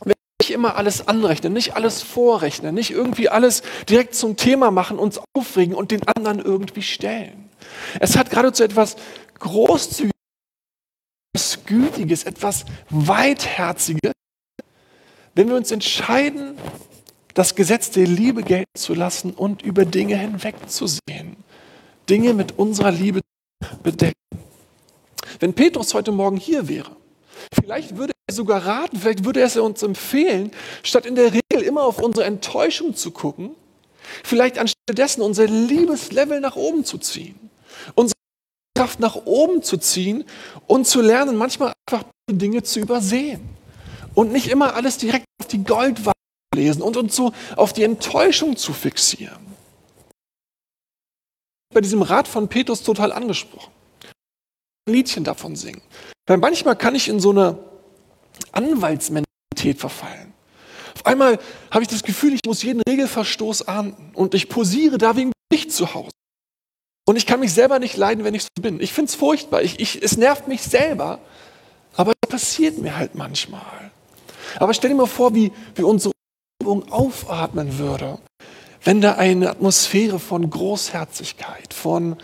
wenn 0.00 0.10
wir 0.10 0.14
nicht 0.40 0.50
immer 0.50 0.76
alles 0.76 1.08
anrechnen, 1.08 1.52
nicht 1.52 1.74
alles 1.74 2.02
vorrechnen, 2.02 2.74
nicht 2.74 2.90
irgendwie 2.90 3.28
alles 3.28 3.62
direkt 3.88 4.14
zum 4.14 4.36
Thema 4.36 4.70
machen, 4.70 4.98
uns 4.98 5.20
aufregen 5.34 5.74
und 5.74 5.90
den 5.90 6.06
anderen 6.06 6.38
irgendwie 6.38 6.82
stellen. 6.82 7.50
Es 7.98 8.16
hat 8.16 8.30
geradezu 8.30 8.62
etwas 8.62 8.96
Großzügiges 9.38 10.13
Gütiges, 11.66 12.24
etwas 12.24 12.64
Weitherziges, 12.90 14.12
wenn 15.34 15.48
wir 15.48 15.56
uns 15.56 15.70
entscheiden, 15.72 16.56
das 17.34 17.56
Gesetz 17.56 17.90
der 17.90 18.06
Liebe 18.06 18.42
gelten 18.42 18.70
zu 18.76 18.94
lassen 18.94 19.32
und 19.32 19.62
über 19.62 19.84
Dinge 19.84 20.16
hinwegzusehen, 20.16 21.36
Dinge 22.08 22.34
mit 22.34 22.56
unserer 22.58 22.92
Liebe 22.92 23.20
bedecken. 23.82 24.14
Wenn 25.40 25.54
Petrus 25.54 25.94
heute 25.94 26.12
Morgen 26.12 26.36
hier 26.36 26.68
wäre, 26.68 26.94
vielleicht 27.52 27.96
würde 27.96 28.12
er 28.28 28.34
sogar 28.34 28.64
raten, 28.64 28.98
vielleicht 28.98 29.24
würde 29.24 29.40
er 29.40 29.46
es 29.46 29.56
uns 29.56 29.82
empfehlen, 29.82 30.52
statt 30.84 31.06
in 31.06 31.16
der 31.16 31.32
Regel 31.32 31.66
immer 31.66 31.82
auf 31.82 31.98
unsere 32.00 32.26
Enttäuschung 32.26 32.94
zu 32.94 33.10
gucken, 33.10 33.50
vielleicht 34.22 34.58
anstelle 34.58 34.94
dessen 34.94 35.22
unser 35.22 35.46
Liebeslevel 35.46 36.40
nach 36.40 36.54
oben 36.54 36.84
zu 36.84 36.98
ziehen, 36.98 37.50
unsere 37.96 38.14
Kraft 38.76 39.00
nach 39.00 39.16
oben 39.24 39.62
zu 39.62 39.76
ziehen 39.76 40.24
und 40.66 40.86
zu 40.86 41.00
lernen, 41.00 41.36
manchmal 41.36 41.72
einfach 41.86 42.04
Dinge 42.30 42.62
zu 42.62 42.80
übersehen. 42.80 43.48
Und 44.14 44.32
nicht 44.32 44.48
immer 44.48 44.74
alles 44.74 44.98
direkt 44.98 45.26
auf 45.40 45.48
die 45.48 45.62
Goldwaage 45.64 46.18
zu 46.52 46.60
lesen 46.60 46.82
und 46.82 46.96
uns 46.96 47.16
so 47.16 47.32
auf 47.56 47.72
die 47.72 47.82
Enttäuschung 47.82 48.56
zu 48.56 48.72
fixieren. 48.72 49.44
Bei 51.72 51.80
diesem 51.80 52.02
Rat 52.02 52.28
von 52.28 52.48
Petrus 52.48 52.82
total 52.82 53.12
angesprochen. 53.12 53.72
Ein 54.86 54.94
Liedchen 54.94 55.24
davon 55.24 55.56
singen. 55.56 55.82
Weil 56.26 56.38
manchmal 56.38 56.76
kann 56.76 56.94
ich 56.94 57.08
in 57.08 57.20
so 57.20 57.30
eine 57.30 57.58
Anwaltsmentalität 58.52 59.78
verfallen. 59.78 60.32
Auf 60.94 61.06
einmal 61.06 61.38
habe 61.70 61.82
ich 61.82 61.88
das 61.88 62.02
Gefühl, 62.02 62.34
ich 62.34 62.40
muss 62.46 62.62
jeden 62.62 62.82
Regelverstoß 62.82 63.66
ahnden 63.66 64.14
und 64.14 64.34
ich 64.34 64.48
posiere 64.48 64.98
da 64.98 65.16
wegen 65.16 65.32
nicht 65.52 65.72
zu 65.72 65.92
Hause. 65.94 66.10
Und 67.06 67.16
ich 67.16 67.26
kann 67.26 67.40
mich 67.40 67.52
selber 67.52 67.78
nicht 67.78 67.96
leiden, 67.96 68.24
wenn 68.24 68.34
ich 68.34 68.44
so 68.44 68.62
bin. 68.62 68.80
Ich 68.80 68.92
finde 68.92 69.10
es 69.10 69.14
furchtbar. 69.14 69.62
Ich, 69.62 69.78
ich, 69.78 70.02
es 70.02 70.16
nervt 70.16 70.48
mich 70.48 70.62
selber. 70.62 71.18
Aber 71.96 72.12
es 72.12 72.28
passiert 72.28 72.78
mir 72.78 72.96
halt 72.96 73.14
manchmal. 73.14 73.90
Aber 74.58 74.74
stell 74.74 74.90
dir 74.90 74.96
mal 74.96 75.06
vor, 75.06 75.34
wie, 75.34 75.52
wie 75.74 75.82
unsere 75.82 76.12
Umgebung 76.60 76.90
aufatmen 76.90 77.78
würde, 77.78 78.18
wenn 78.82 79.00
da 79.00 79.14
eine 79.14 79.50
Atmosphäre 79.50 80.18
von 80.18 80.48
Großherzigkeit, 80.48 81.72
von, 81.74 82.16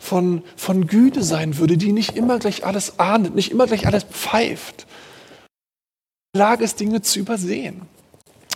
von, 0.00 0.42
von 0.56 0.86
Güte 0.86 1.22
sein 1.22 1.58
würde, 1.58 1.76
die 1.76 1.92
nicht 1.92 2.16
immer 2.16 2.38
gleich 2.38 2.64
alles 2.64 2.98
ahndet, 2.98 3.34
nicht 3.34 3.50
immer 3.50 3.66
gleich 3.66 3.86
alles 3.86 4.04
pfeift. 4.04 4.86
Lage 6.36 6.64
ist, 6.64 6.80
Dinge 6.80 7.02
zu 7.02 7.18
übersehen. 7.18 7.82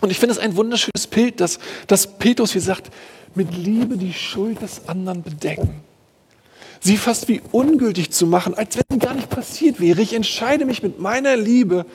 Und 0.01 0.09
ich 0.09 0.19
finde 0.19 0.33
es 0.33 0.39
ein 0.39 0.55
wunderschönes 0.55 1.07
Bild, 1.07 1.39
dass, 1.39 1.59
dass 1.87 2.17
Petrus 2.17 2.51
hier 2.51 2.61
sagt, 2.61 2.91
mit 3.35 3.55
Liebe 3.55 3.97
die 3.97 4.13
Schuld 4.13 4.61
des 4.61 4.87
anderen 4.87 5.23
bedecken. 5.23 5.81
Sie 6.79 6.97
fast 6.97 7.29
wie 7.29 7.41
ungültig 7.51 8.11
zu 8.11 8.27
machen, 8.27 8.53
als 8.55 8.77
wenn 8.77 8.99
gar 8.99 9.13
nicht 9.13 9.29
passiert 9.29 9.79
wäre. 9.79 10.01
Ich 10.01 10.13
entscheide 10.13 10.65
mich 10.65 10.83
mit 10.83 10.99
meiner 10.99 11.37
Liebe, 11.37 11.85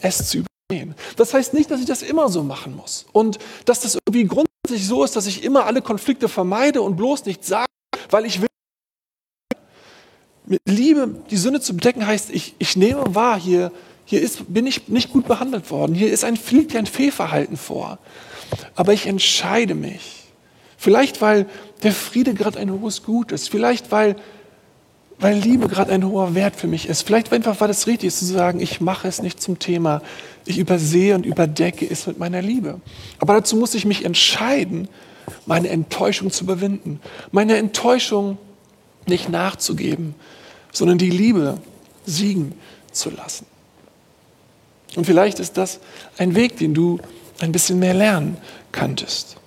es 0.00 0.28
zu 0.28 0.38
übersehen. 0.38 0.94
Das 1.16 1.34
heißt 1.34 1.54
nicht, 1.54 1.70
dass 1.70 1.80
ich 1.80 1.86
das 1.86 2.02
immer 2.02 2.28
so 2.28 2.44
machen 2.44 2.76
muss. 2.76 3.06
Und 3.12 3.38
dass 3.64 3.80
das 3.80 3.96
irgendwie 3.96 4.26
grundsätzlich 4.26 4.86
so 4.86 5.02
ist, 5.02 5.16
dass 5.16 5.26
ich 5.26 5.42
immer 5.42 5.66
alle 5.66 5.82
Konflikte 5.82 6.28
vermeide 6.28 6.82
und 6.82 6.96
bloß 6.96 7.24
nicht 7.24 7.44
sage, 7.44 7.66
weil 8.10 8.26
ich 8.26 8.40
will. 8.40 8.48
Mit 10.46 10.62
Liebe 10.66 11.16
die 11.30 11.36
Sünde 11.36 11.60
zu 11.60 11.74
bedecken 11.74 12.06
heißt, 12.06 12.30
ich, 12.30 12.54
ich 12.58 12.76
nehme 12.76 13.14
wahr, 13.14 13.40
hier, 13.40 13.72
hier 14.04 14.22
ist, 14.22 14.54
bin 14.54 14.66
ich 14.66 14.88
nicht 14.88 15.12
gut 15.12 15.26
behandelt 15.26 15.70
worden. 15.70 15.96
Hier 15.96 16.12
ist 16.12 16.24
ein, 16.24 16.38
liegt 16.50 16.76
ein 16.76 16.86
Fehlverhalten 16.86 17.56
vor. 17.56 17.98
Aber 18.76 18.92
ich 18.92 19.06
entscheide 19.06 19.74
mich. 19.74 20.27
Vielleicht, 20.78 21.20
weil 21.20 21.46
der 21.82 21.92
Friede 21.92 22.34
gerade 22.34 22.58
ein 22.58 22.70
hohes 22.70 23.02
Gut 23.02 23.32
ist. 23.32 23.50
Vielleicht, 23.50 23.90
weil, 23.90 24.14
weil 25.18 25.36
Liebe 25.36 25.66
gerade 25.66 25.92
ein 25.92 26.06
hoher 26.06 26.36
Wert 26.36 26.54
für 26.54 26.68
mich 26.68 26.88
ist. 26.88 27.02
Vielleicht 27.02 27.32
einfach, 27.32 27.60
weil 27.60 27.68
es 27.68 27.88
richtig 27.88 28.14
zu 28.14 28.24
sagen, 28.24 28.60
ich 28.60 28.80
mache 28.80 29.08
es 29.08 29.20
nicht 29.20 29.42
zum 29.42 29.58
Thema. 29.58 30.02
Ich 30.46 30.56
übersehe 30.56 31.16
und 31.16 31.26
überdecke 31.26 31.84
es 31.84 32.06
mit 32.06 32.20
meiner 32.20 32.40
Liebe. 32.40 32.80
Aber 33.18 33.34
dazu 33.34 33.56
muss 33.56 33.74
ich 33.74 33.84
mich 33.84 34.04
entscheiden, 34.04 34.88
meine 35.46 35.68
Enttäuschung 35.68 36.30
zu 36.30 36.44
überwinden. 36.44 37.00
Meine 37.32 37.56
Enttäuschung 37.56 38.38
nicht 39.06 39.28
nachzugeben, 39.28 40.14
sondern 40.70 40.98
die 40.98 41.10
Liebe 41.10 41.58
siegen 42.06 42.52
zu 42.92 43.10
lassen. 43.10 43.46
Und 44.94 45.06
vielleicht 45.06 45.40
ist 45.40 45.56
das 45.56 45.80
ein 46.18 46.36
Weg, 46.36 46.56
den 46.58 46.72
du 46.72 47.00
ein 47.40 47.50
bisschen 47.50 47.80
mehr 47.80 47.94
lernen 47.94 48.36
könntest. 48.70 49.38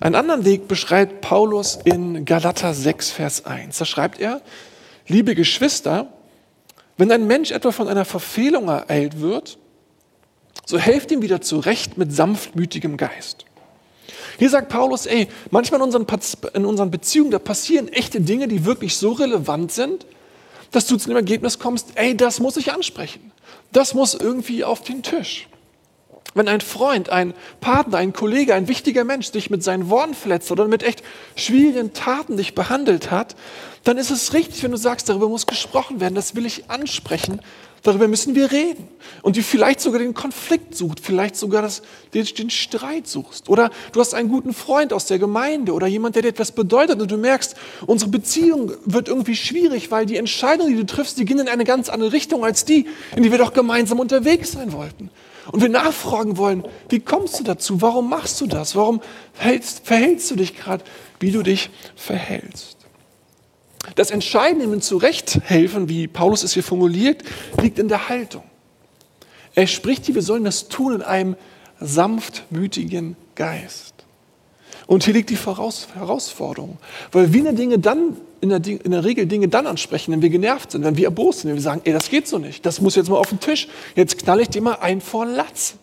Einen 0.00 0.14
anderen 0.14 0.44
Weg 0.44 0.68
beschreibt 0.68 1.20
Paulus 1.20 1.78
in 1.84 2.24
Galater 2.24 2.74
6, 2.74 3.10
Vers 3.10 3.44
1. 3.44 3.78
Da 3.78 3.84
schreibt 3.84 4.20
er, 4.20 4.42
liebe 5.06 5.34
Geschwister, 5.34 6.08
wenn 6.96 7.10
ein 7.10 7.26
Mensch 7.26 7.50
etwa 7.50 7.72
von 7.72 7.88
einer 7.88 8.04
Verfehlung 8.04 8.68
ereilt 8.68 9.20
wird, 9.20 9.58
so 10.66 10.78
helft 10.78 11.10
ihm 11.10 11.22
wieder 11.22 11.40
zurecht 11.40 11.98
mit 11.98 12.12
sanftmütigem 12.12 12.96
Geist. 12.96 13.44
Hier 14.38 14.50
sagt 14.50 14.68
Paulus, 14.68 15.06
ey, 15.06 15.28
manchmal 15.50 15.80
in 15.80 15.84
unseren, 15.84 16.06
in 16.54 16.64
unseren 16.64 16.90
Beziehungen, 16.90 17.30
da 17.30 17.38
passieren 17.38 17.88
echte 17.88 18.20
Dinge, 18.20 18.48
die 18.48 18.64
wirklich 18.64 18.96
so 18.96 19.12
relevant 19.12 19.72
sind, 19.72 20.06
dass 20.70 20.86
du 20.86 20.96
zu 20.96 21.08
dem 21.08 21.16
Ergebnis 21.16 21.58
kommst, 21.58 21.88
ey, 21.94 22.16
das 22.16 22.40
muss 22.40 22.56
ich 22.56 22.72
ansprechen. 22.72 23.30
Das 23.70 23.94
muss 23.94 24.14
irgendwie 24.14 24.64
auf 24.64 24.82
den 24.82 25.02
Tisch. 25.02 25.48
Wenn 26.34 26.48
ein 26.48 26.60
Freund, 26.60 27.10
ein 27.10 27.32
Partner, 27.60 27.98
ein 27.98 28.12
Kollege, 28.12 28.54
ein 28.54 28.66
wichtiger 28.66 29.04
Mensch 29.04 29.30
dich 29.30 29.50
mit 29.50 29.62
seinen 29.62 29.88
Worten 29.88 30.14
verletzt 30.14 30.50
oder 30.50 30.66
mit 30.66 30.82
echt 30.82 31.04
schwierigen 31.36 31.92
Taten 31.92 32.36
dich 32.36 32.56
behandelt 32.56 33.12
hat, 33.12 33.36
dann 33.84 33.98
ist 33.98 34.10
es 34.10 34.32
richtig, 34.32 34.62
wenn 34.64 34.72
du 34.72 34.76
sagst, 34.76 35.08
darüber 35.08 35.28
muss 35.28 35.46
gesprochen 35.46 36.00
werden, 36.00 36.14
das 36.14 36.34
will 36.34 36.44
ich 36.44 36.70
ansprechen, 36.70 37.40
darüber 37.84 38.08
müssen 38.08 38.34
wir 38.34 38.50
reden. 38.50 38.88
Und 39.22 39.36
du 39.36 39.42
vielleicht 39.42 39.80
sogar 39.80 40.00
den 40.00 40.14
Konflikt 40.14 40.74
sucht, 40.74 40.98
vielleicht 40.98 41.36
sogar 41.36 41.62
das, 41.62 41.82
den, 42.14 42.24
den 42.24 42.50
Streit 42.50 43.06
suchst. 43.06 43.48
Oder 43.48 43.70
du 43.92 44.00
hast 44.00 44.14
einen 44.14 44.28
guten 44.28 44.54
Freund 44.54 44.92
aus 44.92 45.06
der 45.06 45.20
Gemeinde 45.20 45.72
oder 45.72 45.86
jemand, 45.86 46.16
der 46.16 46.22
dir 46.22 46.28
etwas 46.28 46.50
bedeutet 46.50 47.00
und 47.00 47.10
du 47.10 47.16
merkst, 47.16 47.54
unsere 47.86 48.10
Beziehung 48.10 48.72
wird 48.86 49.06
irgendwie 49.06 49.36
schwierig, 49.36 49.92
weil 49.92 50.06
die 50.06 50.16
Entscheidungen, 50.16 50.70
die 50.70 50.76
du 50.76 50.86
triffst, 50.86 51.18
die 51.18 51.26
gehen 51.26 51.38
in 51.38 51.48
eine 51.48 51.64
ganz 51.64 51.88
andere 51.90 52.12
Richtung 52.12 52.44
als 52.44 52.64
die, 52.64 52.88
in 53.14 53.22
die 53.22 53.30
wir 53.30 53.38
doch 53.38 53.52
gemeinsam 53.52 54.00
unterwegs 54.00 54.52
sein 54.52 54.72
wollten. 54.72 55.10
Und 55.52 55.60
wir 55.60 55.68
nachfragen 55.68 56.36
wollen, 56.36 56.64
wie 56.88 57.00
kommst 57.00 57.38
du 57.38 57.44
dazu? 57.44 57.82
Warum 57.82 58.08
machst 58.08 58.40
du 58.40 58.46
das? 58.46 58.74
Warum 58.76 59.00
verhältst, 59.32 59.86
verhältst 59.86 60.30
du 60.30 60.36
dich 60.36 60.56
gerade, 60.56 60.84
wie 61.20 61.30
du 61.30 61.42
dich 61.42 61.70
verhältst? 61.96 62.78
Das 63.96 64.10
Entscheidende 64.10 64.64
im 64.64 64.80
Zurechthelfen, 64.80 65.88
wie 65.88 66.08
Paulus 66.08 66.42
es 66.42 66.54
hier 66.54 66.62
formuliert, 66.62 67.22
liegt 67.60 67.78
in 67.78 67.88
der 67.88 68.08
Haltung. 68.08 68.42
Er 69.54 69.66
spricht 69.66 70.06
hier, 70.06 70.14
wir 70.14 70.22
sollen 70.22 70.44
das 70.44 70.68
tun 70.68 70.94
in 70.94 71.02
einem 71.02 71.36
sanftmütigen 71.80 73.16
Geist. 73.34 73.94
Und 74.86 75.04
hier 75.04 75.14
liegt 75.14 75.30
die 75.30 75.36
Herausforderung, 75.36 76.78
weil 77.12 77.32
wir 77.32 77.52
Dinge 77.52 77.78
dann 77.78 78.16
in 78.44 78.62
der, 78.62 78.84
in 78.84 78.90
der, 78.90 79.04
Regel 79.04 79.26
Dinge 79.26 79.48
dann 79.48 79.66
ansprechen, 79.66 80.12
wenn 80.12 80.22
wir 80.22 80.28
genervt 80.28 80.72
sind, 80.72 80.84
wenn 80.84 80.96
wir 80.96 81.04
erbost 81.06 81.40
sind, 81.40 81.48
wenn 81.48 81.56
wir 81.56 81.62
sagen, 81.62 81.80
ey, 81.84 81.92
das 81.92 82.10
geht 82.10 82.28
so 82.28 82.38
nicht, 82.38 82.64
das 82.66 82.80
muss 82.80 82.94
jetzt 82.94 83.08
mal 83.08 83.16
auf 83.16 83.30
den 83.30 83.40
Tisch, 83.40 83.68
jetzt 83.96 84.18
knall 84.18 84.40
ich 84.40 84.48
dir 84.48 84.62
mal 84.62 84.78
ein 84.80 85.00
vor 85.00 85.26
Latz. 85.26 85.74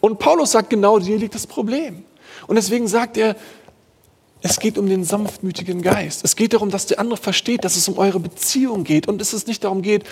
Und 0.00 0.18
Paulus 0.18 0.52
sagt 0.52 0.70
genau, 0.70 1.00
hier 1.00 1.18
liegt 1.18 1.34
das 1.34 1.46
Problem. 1.46 2.04
Und 2.46 2.56
deswegen 2.56 2.88
sagt 2.88 3.16
er, 3.16 3.36
es 4.40 4.60
geht 4.60 4.78
um 4.78 4.88
den 4.88 5.02
sanftmütigen 5.02 5.82
Geist. 5.82 6.24
Es 6.24 6.36
geht 6.36 6.52
darum, 6.52 6.70
dass 6.70 6.86
der 6.86 7.00
andere 7.00 7.16
versteht, 7.16 7.64
dass 7.64 7.74
es 7.74 7.88
um 7.88 7.98
eure 7.98 8.20
Beziehung 8.20 8.84
geht 8.84 9.08
und 9.08 9.20
dass 9.20 9.32
es 9.32 9.48
nicht 9.48 9.64
darum 9.64 9.82
geht, 9.82 10.04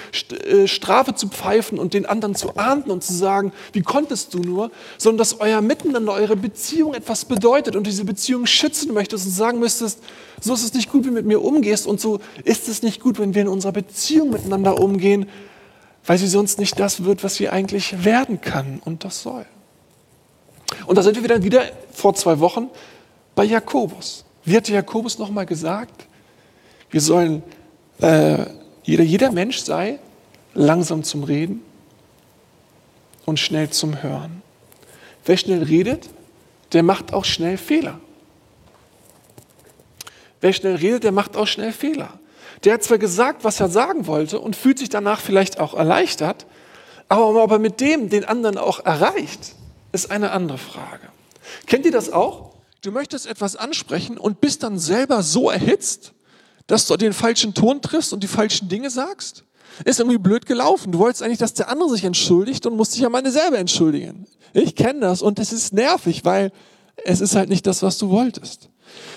äh, 0.49 0.67
Strafe 0.67 1.15
zu 1.15 1.29
pfeifen 1.29 1.79
und 1.79 1.95
den 1.95 2.07
anderen 2.07 2.35
zu 2.35 2.57
ahnden 2.57 2.91
und 2.91 3.05
zu 3.05 3.15
sagen, 3.15 3.53
wie 3.73 3.83
konntest 3.83 4.35
du 4.35 4.39
nur, 4.39 4.73
sondern 4.99 5.19
dass 5.19 5.39
euer 5.41 5.61
Miteinander, 5.61 6.13
eure 6.13 6.35
Beziehung 6.35 6.95
etwas 6.95 7.25
bedeutet 7.25 7.77
und 7.77 7.87
diese 7.87 8.05
Beziehung 8.05 8.47
schützen 8.47 8.93
möchtest 8.93 9.27
und 9.27 9.33
sagen 9.33 9.61
müsstest, 9.61 10.01
so 10.41 10.55
ist 10.55 10.65
es 10.65 10.75
nicht 10.75 10.91
gut, 10.91 11.05
wie 11.05 11.09
du 11.09 11.15
mit 11.15 11.27
mir 11.27 11.41
umgehst 11.41 11.87
und 11.87 12.01
so 12.01 12.19
ist 12.43 12.69
es 12.69 12.83
nicht 12.83 13.01
gut, 13.01 13.21
wenn 13.21 13.35
wir 13.35 13.43
in 13.43 13.49
unserer 13.49 13.73
Beziehung 13.73 14.31
miteinander 14.31 14.81
umgehen, 14.81 15.29
weil 16.05 16.19
sie 16.19 16.29
sonst 16.29 16.59
nicht 16.59 16.79
das 16.81 17.05
wird, 17.05 17.23
was 17.23 17.37
sie 17.37 17.49
eigentlich 17.49 18.05
werden 18.05 18.41
kann 18.41 18.81
und 18.85 19.05
das 19.05 19.23
soll. 19.23 19.47
Und 20.87 20.99
da 20.99 21.03
sind 21.03 21.21
wir 21.21 21.29
dann 21.29 21.45
wieder 21.45 21.63
vor 21.93 22.15
zwei 22.15 22.41
Wochen 22.41 22.71
bei 23.37 23.45
Jakobus. 23.45 24.25
Wie 24.45 24.57
hat 24.57 24.69
Jakobus 24.69 25.19
nochmal 25.19 25.47
gesagt? 25.47 26.07
Wir 26.91 27.01
sollen, 27.01 27.45
äh, 28.01 28.47
jeder, 28.83 29.05
jeder 29.05 29.31
Mensch 29.31 29.59
sei 29.59 30.01
langsam 30.55 31.05
zum 31.05 31.23
Reden 31.23 31.63
und 33.27 33.39
schnell 33.39 33.71
zum 33.71 34.03
Hören. 34.03 34.43
Wer 35.25 35.37
schnell 35.37 35.63
redet, 35.63 36.09
der 36.73 36.83
macht 36.83 37.13
auch 37.13 37.25
schnell 37.25 37.59
Fehler. 37.59 38.01
Wer 40.41 40.53
schnell 40.53 40.77
redet, 40.77 41.05
der 41.05 41.13
macht 41.13 41.37
auch 41.37 41.47
schnell 41.47 41.73
Fehler. 41.73 42.19
Der 42.65 42.75
hat 42.75 42.85
zwar 42.85 42.99
gesagt, 42.99 43.45
was 43.45 43.61
er 43.61 43.69
sagen 43.69 44.07
wollte 44.07 44.41
und 44.41 44.57
fühlt 44.57 44.79
sich 44.79 44.89
danach 44.89 45.21
vielleicht 45.21 45.61
auch 45.61 45.75
erleichtert, 45.75 46.47
aber 47.09 47.43
ob 47.43 47.51
er 47.51 47.59
mit 47.59 47.81
dem 47.81 48.09
den 48.09 48.25
anderen 48.25 48.57
auch 48.57 48.85
erreicht, 48.85 49.55
ist 49.93 50.11
eine 50.11 50.31
andere 50.31 50.59
Frage. 50.59 51.09
Kennt 51.67 51.85
ihr 51.85 51.93
das 51.93 52.11
auch? 52.11 52.56
Du 52.83 52.93
möchtest 52.93 53.27
etwas 53.27 53.57
ansprechen 53.57 54.19
und 54.19 54.41
bist 54.41 54.63
dann 54.63 54.79
selber 54.79 55.23
so 55.23 55.51
erhitzt, 55.51 56.13
dass 56.67 56.87
du 56.87 56.97
den 56.97 57.13
falschen 57.13 57.55
Ton 57.55 57.81
triffst 57.81 58.13
und 58.13 58.23
die 58.23 58.29
falschen 58.29 58.69
Dinge 58.69 58.91
sagst? 58.91 59.45
Ist 59.85 60.01
irgendwie 60.01 60.19
blöd 60.19 60.47
gelaufen. 60.47 60.93
Du 60.93 60.99
wolltest 60.99 61.23
eigentlich, 61.23 61.39
dass 61.39 61.55
der 61.55 61.69
andere 61.69 61.91
sich 61.91 62.05
entschuldigt 62.05 62.67
und 62.67 62.77
musst 62.77 62.95
dich 62.95 63.05
am 63.05 63.15
Ende 63.15 63.31
selber 63.31 63.59
entschuldigen. 63.59 64.27
Ich 64.53 64.75
kenne 64.75 65.01
das 65.01 65.23
und 65.23 65.39
es 65.39 65.53
ist 65.53 65.73
nervig, 65.73 66.25
weil 66.25 66.53
es 67.05 67.21
ist 67.21 67.35
halt 67.35 67.49
nicht 67.49 67.67
das, 67.67 67.83
was 67.83 67.99
du 67.99 68.09
wolltest. 68.09 68.71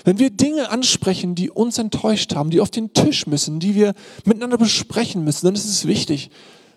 Wenn 0.04 0.18
wir 0.18 0.30
Dinge 0.30 0.70
ansprechen, 0.70 1.34
die 1.34 1.50
uns 1.50 1.78
enttäuscht 1.78 2.34
haben, 2.34 2.50
die 2.50 2.60
auf 2.60 2.70
den 2.70 2.92
Tisch 2.92 3.26
müssen, 3.26 3.60
die 3.60 3.74
wir 3.74 3.94
miteinander 4.24 4.58
besprechen 4.58 5.24
müssen, 5.24 5.46
dann 5.46 5.54
ist 5.54 5.64
es 5.64 5.86
wichtig, 5.86 6.30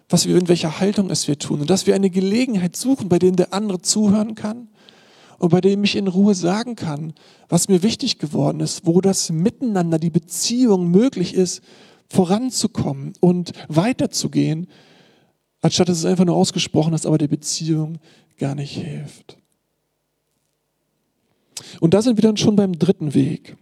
was 0.08 0.28
wir 0.28 0.38
in 0.38 0.48
welcher 0.48 0.80
Haltung 0.80 1.10
es 1.10 1.28
wir 1.28 1.40
tun 1.40 1.62
und 1.62 1.70
dass 1.70 1.88
wir 1.88 1.96
eine 1.96 2.10
Gelegenheit 2.10 2.75
suchen, 2.75 3.10
bei 3.10 3.20
der 3.20 3.32
der 3.32 3.54
andere 3.54 3.82
zuhören 3.82 4.36
kann 4.36 4.70
und 5.44 5.50
bei 5.50 5.60
dem 5.60 5.84
ich 5.84 5.98
in 5.98 6.08
Ruhe 6.08 6.36
sagen 6.36 6.78
kann, 6.78 7.12
was 7.50 7.68
mir 7.68 7.84
wichtig 7.84 8.18
geworden 8.18 8.62
ist, 8.62 8.86
wo 8.86 9.02
das 9.02 9.30
Miteinander, 9.30 10.00
die 10.00 10.10
Beziehung 10.10 10.90
möglich 10.90 11.34
ist, 11.34 11.62
voranzukommen 12.08 13.12
und 13.20 13.52
weiterzugehen, 13.68 14.68
anstatt 15.60 15.90
dass 15.90 15.98
es 15.98 16.06
einfach 16.06 16.24
nur 16.24 16.38
ausgesprochen 16.38 16.94
ist, 16.94 17.06
aber 17.06 17.18
der 17.18 17.28
Beziehung 17.28 17.98
gar 18.38 18.56
nicht 18.56 18.78
hilft. 18.78 19.38
Und 21.82 21.94
da 21.94 22.02
sind 22.02 22.16
wir 22.16 22.22
dann 22.22 22.38
schon 22.38 22.56
beim 22.56 22.80
dritten 22.80 23.14
Weg. 23.14 23.58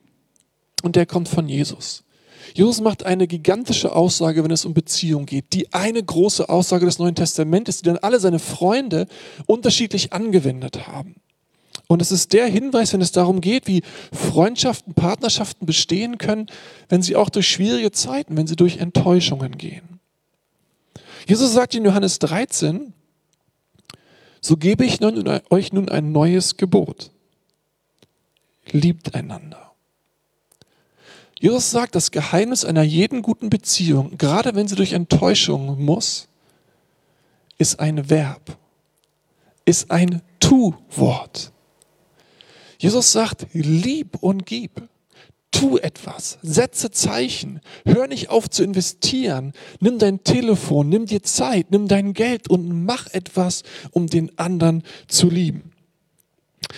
Und 0.84 0.96
der 0.96 1.08
kommt 1.08 1.30
von 1.30 1.50
Jesus. 1.50 2.04
Jesus 2.54 2.80
macht 2.80 3.08
eine 3.08 3.26
gigantische 3.26 3.96
Aussage, 3.96 4.44
wenn 4.44 4.52
es 4.52 4.66
um 4.66 4.76
Beziehung 4.76 5.26
geht. 5.26 5.52
Die 5.54 5.74
eine 5.74 6.04
große 6.04 6.48
Aussage 6.48 6.86
des 6.86 7.00
Neuen 7.00 7.16
Testamentes, 7.16 7.80
die 7.80 7.86
dann 7.86 7.98
alle 7.98 8.20
seine 8.20 8.38
Freunde 8.38 9.08
unterschiedlich 9.48 10.14
angewendet 10.14 10.86
haben. 10.86 11.16
Und 11.92 12.02
es 12.02 12.14
ist 12.14 12.32
der 12.32 12.48
Hinweis, 12.48 12.94
wenn 12.94 13.02
es 13.02 13.12
darum 13.12 13.42
geht, 13.42 13.68
wie 13.68 13.84
Freundschaften, 14.14 14.94
Partnerschaften 14.94 15.66
bestehen 15.66 16.18
können, 16.18 16.48
wenn 16.88 17.02
sie 17.02 17.18
auch 17.18 17.30
durch 17.30 17.50
schwierige 17.50 17.92
Zeiten, 17.92 18.38
wenn 18.38 18.48
sie 18.48 18.56
durch 18.56 18.78
Enttäuschungen 18.78 19.58
gehen. 19.58 20.00
Jesus 21.28 21.52
sagt 21.52 21.76
in 21.76 21.84
Johannes 21.84 22.20
13, 22.20 22.94
so 24.40 24.56
gebe 24.56 24.86
ich 24.86 25.02
nun, 25.02 25.42
euch 25.50 25.74
nun 25.74 25.90
ein 25.90 26.14
neues 26.14 26.56
Gebot. 26.56 27.12
Liebt 28.72 29.14
einander. 29.14 29.74
Jesus 31.42 31.72
sagt, 31.72 31.96
das 31.96 32.12
Geheimnis 32.12 32.64
einer 32.64 32.84
jeden 32.84 33.22
guten 33.22 33.50
Beziehung, 33.50 34.18
gerade 34.18 34.56
wenn 34.56 34.70
sie 34.70 34.76
durch 34.76 34.94
Enttäuschung 34.94 35.84
muss, 35.84 36.30
ist 37.58 37.82
ein 37.82 38.10
Verb, 38.10 38.58
ist 39.66 39.92
ein 39.92 40.22
Tu-Wort. 40.40 41.52
Jesus 42.82 43.12
sagt, 43.12 43.46
lieb 43.54 44.18
und 44.22 44.48
gib. 44.48 44.90
Tu 45.52 45.78
etwas, 45.78 46.40
setze 46.42 46.90
Zeichen, 46.90 47.60
hör 47.86 48.08
nicht 48.08 48.30
auf 48.30 48.50
zu 48.50 48.64
investieren, 48.64 49.54
nimm 49.80 50.00
dein 50.00 50.24
Telefon, 50.24 50.90
nimm 50.90 51.06
dir 51.06 51.22
Zeit, 51.22 51.70
nimm 51.70 51.88
dein 51.88 52.14
Geld 52.14 52.50
und 52.50 52.86
mach 52.86 53.06
etwas, 53.14 53.62
um 53.92 54.08
den 54.08 54.36
anderen 54.40 54.82
zu 55.08 55.30
lieben. 55.30 55.71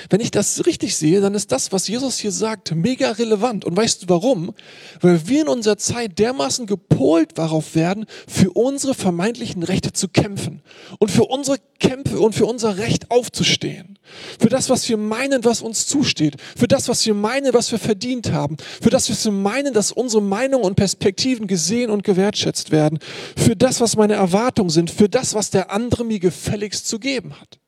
Wenn 0.09 0.21
ich 0.21 0.31
das 0.31 0.65
richtig 0.65 0.95
sehe, 0.95 1.21
dann 1.21 1.33
ist 1.33 1.51
das, 1.51 1.71
was 1.71 1.87
Jesus 1.87 2.17
hier 2.17 2.31
sagt, 2.31 2.73
mega 2.73 3.11
relevant. 3.11 3.65
Und 3.65 3.75
weißt 3.75 4.03
du 4.03 4.09
warum? 4.09 4.53
Weil 5.01 5.27
wir 5.27 5.41
in 5.41 5.47
unserer 5.47 5.77
Zeit 5.77 6.19
dermaßen 6.19 6.65
gepolt 6.65 7.37
darauf 7.37 7.75
werden, 7.75 8.05
für 8.27 8.51
unsere 8.51 8.93
vermeintlichen 8.93 9.63
Rechte 9.63 9.93
zu 9.93 10.07
kämpfen 10.07 10.61
und 10.99 11.11
für 11.11 11.25
unsere 11.25 11.57
Kämpfe 11.79 12.19
und 12.19 12.33
für 12.33 12.45
unser 12.45 12.77
Recht 12.77 13.11
aufzustehen. 13.11 13.99
Für 14.39 14.49
das, 14.49 14.69
was 14.69 14.87
wir 14.87 14.97
meinen, 14.97 15.43
was 15.43 15.61
uns 15.61 15.85
zusteht. 15.87 16.37
Für 16.55 16.67
das, 16.67 16.87
was 16.87 17.05
wir 17.05 17.13
meinen, 17.13 17.53
was 17.53 17.71
wir 17.71 17.79
verdient 17.79 18.31
haben. 18.31 18.57
Für 18.81 18.89
das, 18.89 19.09
was 19.09 19.25
wir 19.25 19.31
meinen, 19.31 19.73
dass 19.73 19.91
unsere 19.91 20.21
Meinungen 20.21 20.65
und 20.65 20.75
Perspektiven 20.75 21.47
gesehen 21.47 21.89
und 21.89 22.03
gewertschätzt 22.03 22.71
werden. 22.71 22.99
Für 23.35 23.55
das, 23.55 23.81
was 23.81 23.95
meine 23.95 24.13
Erwartungen 24.13 24.69
sind. 24.69 24.91
Für 24.91 25.09
das, 25.09 25.33
was 25.33 25.49
der 25.49 25.71
andere 25.71 26.05
mir 26.05 26.19
gefälligst 26.19 26.87
zu 26.87 26.99
geben 26.99 27.39
hat. 27.39 27.62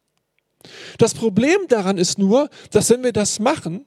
Das 0.98 1.14
Problem 1.14 1.58
daran 1.68 1.98
ist 1.98 2.18
nur, 2.18 2.50
dass 2.72 2.90
wenn 2.90 3.04
wir 3.04 3.14
das 3.14 3.40
machen, 3.40 3.86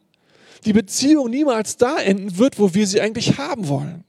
die 0.64 0.73
Beziehung 0.73 1.30
niemals 1.30 1.76
da 1.76 1.99
enden 1.99 2.38
wird, 2.38 2.58
wo 2.58 2.75
wir 2.75 2.87
sie 2.87 3.00
eigentlich 3.00 3.38
haben 3.38 3.68
wollen. 3.68 4.04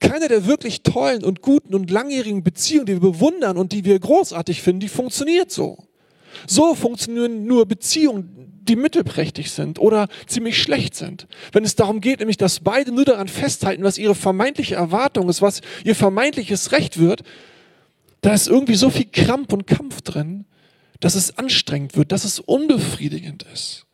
Keine 0.00 0.28
der 0.28 0.46
wirklich 0.46 0.82
tollen 0.82 1.22
und 1.22 1.42
guten 1.42 1.74
und 1.74 1.90
langjährigen 1.90 2.42
Beziehungen, 2.42 2.86
die 2.86 2.94
wir 2.94 3.00
bewundern 3.00 3.56
und 3.56 3.72
die 3.72 3.84
wir 3.84 3.98
großartig 3.98 4.62
finden, 4.62 4.80
die 4.80 4.88
funktioniert 4.88 5.50
so. 5.50 5.78
So 6.46 6.74
funktionieren 6.74 7.44
nur 7.44 7.66
Beziehungen, 7.66 8.62
die 8.62 8.76
mittelprächtig 8.76 9.50
sind 9.50 9.78
oder 9.78 10.08
ziemlich 10.26 10.60
schlecht 10.60 10.94
sind. 10.94 11.26
Wenn 11.52 11.64
es 11.64 11.76
darum 11.76 12.00
geht, 12.00 12.18
nämlich, 12.20 12.36
dass 12.36 12.60
beide 12.60 12.92
nur 12.92 13.04
daran 13.04 13.28
festhalten, 13.28 13.84
was 13.84 13.98
ihre 13.98 14.14
vermeintliche 14.14 14.74
Erwartung 14.74 15.28
ist, 15.28 15.40
was 15.40 15.60
ihr 15.84 15.94
vermeintliches 15.94 16.72
Recht 16.72 16.98
wird, 16.98 17.22
da 18.22 18.34
ist 18.34 18.48
irgendwie 18.48 18.74
so 18.74 18.90
viel 18.90 19.06
Krampf 19.10 19.52
und 19.52 19.66
Kampf 19.66 20.02
drin, 20.02 20.46
dass 21.00 21.14
es 21.14 21.38
anstrengend 21.38 21.96
wird, 21.96 22.12
dass 22.12 22.24
es 22.24 22.40
unbefriedigend 22.40 23.44
ist. 23.52 23.86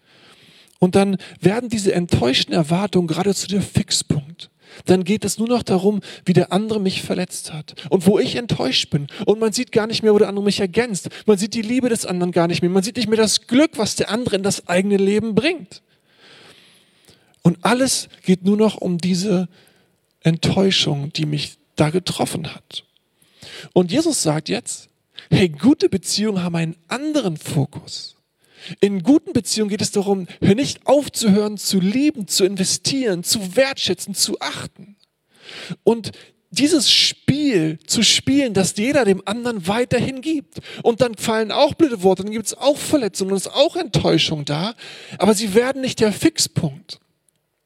Und 0.79 0.97
dann 0.97 1.17
werden 1.41 1.69
diese 1.69 1.95
enttäuschten 1.95 2.53
Erwartungen 2.53 3.07
geradezu 3.07 3.47
der 3.47 3.63
Fixpunkt. 3.63 4.51
Dann 4.87 5.05
geht 5.05 5.25
es 5.25 5.39
nur 5.39 5.49
noch 5.49 5.63
darum, 5.63 6.01
wie 6.25 6.33
der 6.33 6.53
andere 6.53 6.81
mich 6.81 7.03
verletzt 7.03 7.53
hat 7.53 7.75
und 7.91 8.07
wo 8.07 8.19
ich 8.19 8.37
enttäuscht 8.37 8.91
bin. 8.91 9.07
Und 9.27 9.39
man 9.39 9.53
sieht 9.53 9.71
gar 9.71 9.87
nicht 9.87 10.03
mehr, 10.03 10.15
wo 10.15 10.19
der 10.19 10.29
andere 10.29 10.45
mich 10.45 10.61
ergänzt. 10.61 11.09
Man 11.27 11.39
sieht 11.39 11.55
die 11.55 11.63
Liebe 11.63 11.89
des 11.89 12.07
anderen 12.07 12.33
gar 12.33 12.49
nicht 12.49 12.63
mehr. 12.63 12.71
Man 12.71 12.83
sieht 12.83 12.97
nicht 12.97 13.09
mehr 13.09 13.19
das 13.19 13.47
Glück, 13.47 13.73
was 13.77 13.97
der 13.97 14.11
andere 14.11 14.37
in 14.37 14.43
das 14.43 14.69
eigene 14.69 14.97
Leben 14.97 15.35
bringt. 15.35 15.83
Und 17.43 17.59
alles 17.63 18.09
geht 18.25 18.45
nur 18.45 18.57
noch 18.57 18.77
um 18.77 18.99
diese 18.99 19.49
Enttäuschung, 20.21 21.13
die 21.13 21.27
mich 21.27 21.59
da 21.77 21.91
getroffen 21.91 22.55
hat. 22.55 22.85
Und 23.73 23.93
Jesus 23.93 24.23
sagt 24.23 24.49
jetzt, 24.49 24.89
Hey, 25.35 25.49
gute 25.49 25.89
Beziehungen 25.89 26.43
haben 26.43 26.57
einen 26.57 26.77
anderen 26.89 27.39
Fokus. 27.39 28.17
In 28.81 29.03
guten 29.03 29.33
Beziehungen 29.33 29.71
geht 29.71 29.81
es 29.81 29.91
darum, 29.91 30.27
nicht 30.43 30.87
aufzuhören, 30.87 31.57
zu 31.57 31.81
lieben, 31.81 32.29
zu 32.29 32.45
investieren, 32.45 33.25
zu 33.25 33.57
wertschätzen, 33.57 34.15
zu 34.15 34.39
achten. 34.41 34.97
Und 35.85 36.13
dieses 36.51 36.93
Spiel 36.93 37.79
zu 37.87 38.03
spielen, 38.03 38.53
dass 38.53 38.77
jeder 38.77 39.07
dem 39.07 39.23
anderen 39.25 39.67
weiterhin 39.67 40.21
gibt. 40.21 40.61
Und 40.83 41.01
dann 41.01 41.15
fallen 41.15 41.51
auch 41.51 41.73
blöde 41.73 42.03
Worte, 42.03 42.25
dann 42.25 42.33
gibt 42.33 42.47
es 42.47 42.55
auch 42.55 42.77
Verletzungen 42.77 43.35
es 43.35 43.47
ist 43.47 43.55
auch 43.55 43.75
Enttäuschung 43.75 44.45
da, 44.45 44.75
aber 45.17 45.33
sie 45.33 45.55
werden 45.55 45.81
nicht 45.81 46.01
der 46.01 46.13
Fixpunkt. 46.13 47.01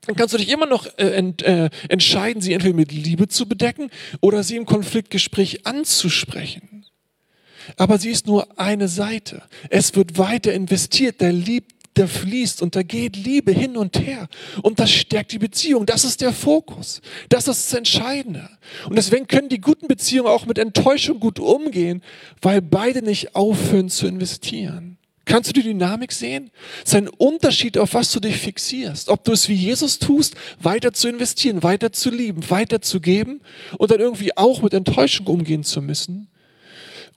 Dann 0.02 0.14
kannst 0.14 0.34
du 0.34 0.38
dich 0.38 0.50
immer 0.50 0.66
noch 0.66 0.86
äh, 0.98 1.08
ent, 1.08 1.42
äh, 1.42 1.70
entscheiden, 1.88 2.40
sie 2.40 2.52
entweder 2.52 2.76
mit 2.76 2.92
Liebe 2.92 3.26
zu 3.26 3.48
bedecken 3.48 3.90
oder 4.20 4.44
sie 4.44 4.54
im 4.54 4.66
Konfliktgespräch 4.66 5.66
anzusprechen. 5.66 6.85
Aber 7.76 7.98
sie 7.98 8.10
ist 8.10 8.26
nur 8.26 8.58
eine 8.58 8.88
Seite. 8.88 9.42
Es 9.70 9.94
wird 9.94 10.18
weiter 10.18 10.52
investiert, 10.52 11.20
der 11.20 11.32
liebt, 11.32 11.76
der 11.96 12.08
fließt 12.08 12.62
und 12.62 12.76
da 12.76 12.82
geht 12.82 13.16
Liebe 13.16 13.52
hin 13.52 13.76
und 13.76 13.98
her. 13.98 14.28
Und 14.62 14.78
das 14.78 14.90
stärkt 14.90 15.32
die 15.32 15.38
Beziehung. 15.38 15.86
Das 15.86 16.04
ist 16.04 16.20
der 16.20 16.32
Fokus. 16.32 17.00
Das 17.28 17.48
ist 17.48 17.72
das 17.72 17.78
Entscheidende. 17.78 18.48
Und 18.88 18.96
deswegen 18.96 19.26
können 19.26 19.48
die 19.48 19.60
guten 19.60 19.88
Beziehungen 19.88 20.28
auch 20.28 20.46
mit 20.46 20.58
Enttäuschung 20.58 21.20
gut 21.20 21.38
umgehen, 21.38 22.02
weil 22.42 22.60
beide 22.60 23.02
nicht 23.02 23.34
aufhören 23.34 23.88
zu 23.88 24.06
investieren. 24.06 24.98
Kannst 25.24 25.48
du 25.48 25.54
die 25.54 25.62
Dynamik 25.62 26.12
sehen? 26.12 26.52
Es 26.84 26.90
ist 26.90 26.94
ein 26.94 27.08
Unterschied, 27.08 27.78
auf 27.78 27.94
was 27.94 28.12
du 28.12 28.20
dich 28.20 28.36
fixierst. 28.36 29.08
Ob 29.08 29.24
du 29.24 29.32
es 29.32 29.48
wie 29.48 29.54
Jesus 29.54 29.98
tust, 29.98 30.36
weiter 30.60 30.92
zu 30.92 31.08
investieren, 31.08 31.64
weiter 31.64 31.90
zu 31.92 32.10
lieben, 32.10 32.48
weiter 32.48 32.80
zu 32.80 33.00
geben 33.00 33.40
und 33.76 33.90
dann 33.90 33.98
irgendwie 33.98 34.36
auch 34.36 34.62
mit 34.62 34.72
Enttäuschung 34.72 35.26
umgehen 35.26 35.64
zu 35.64 35.82
müssen 35.82 36.28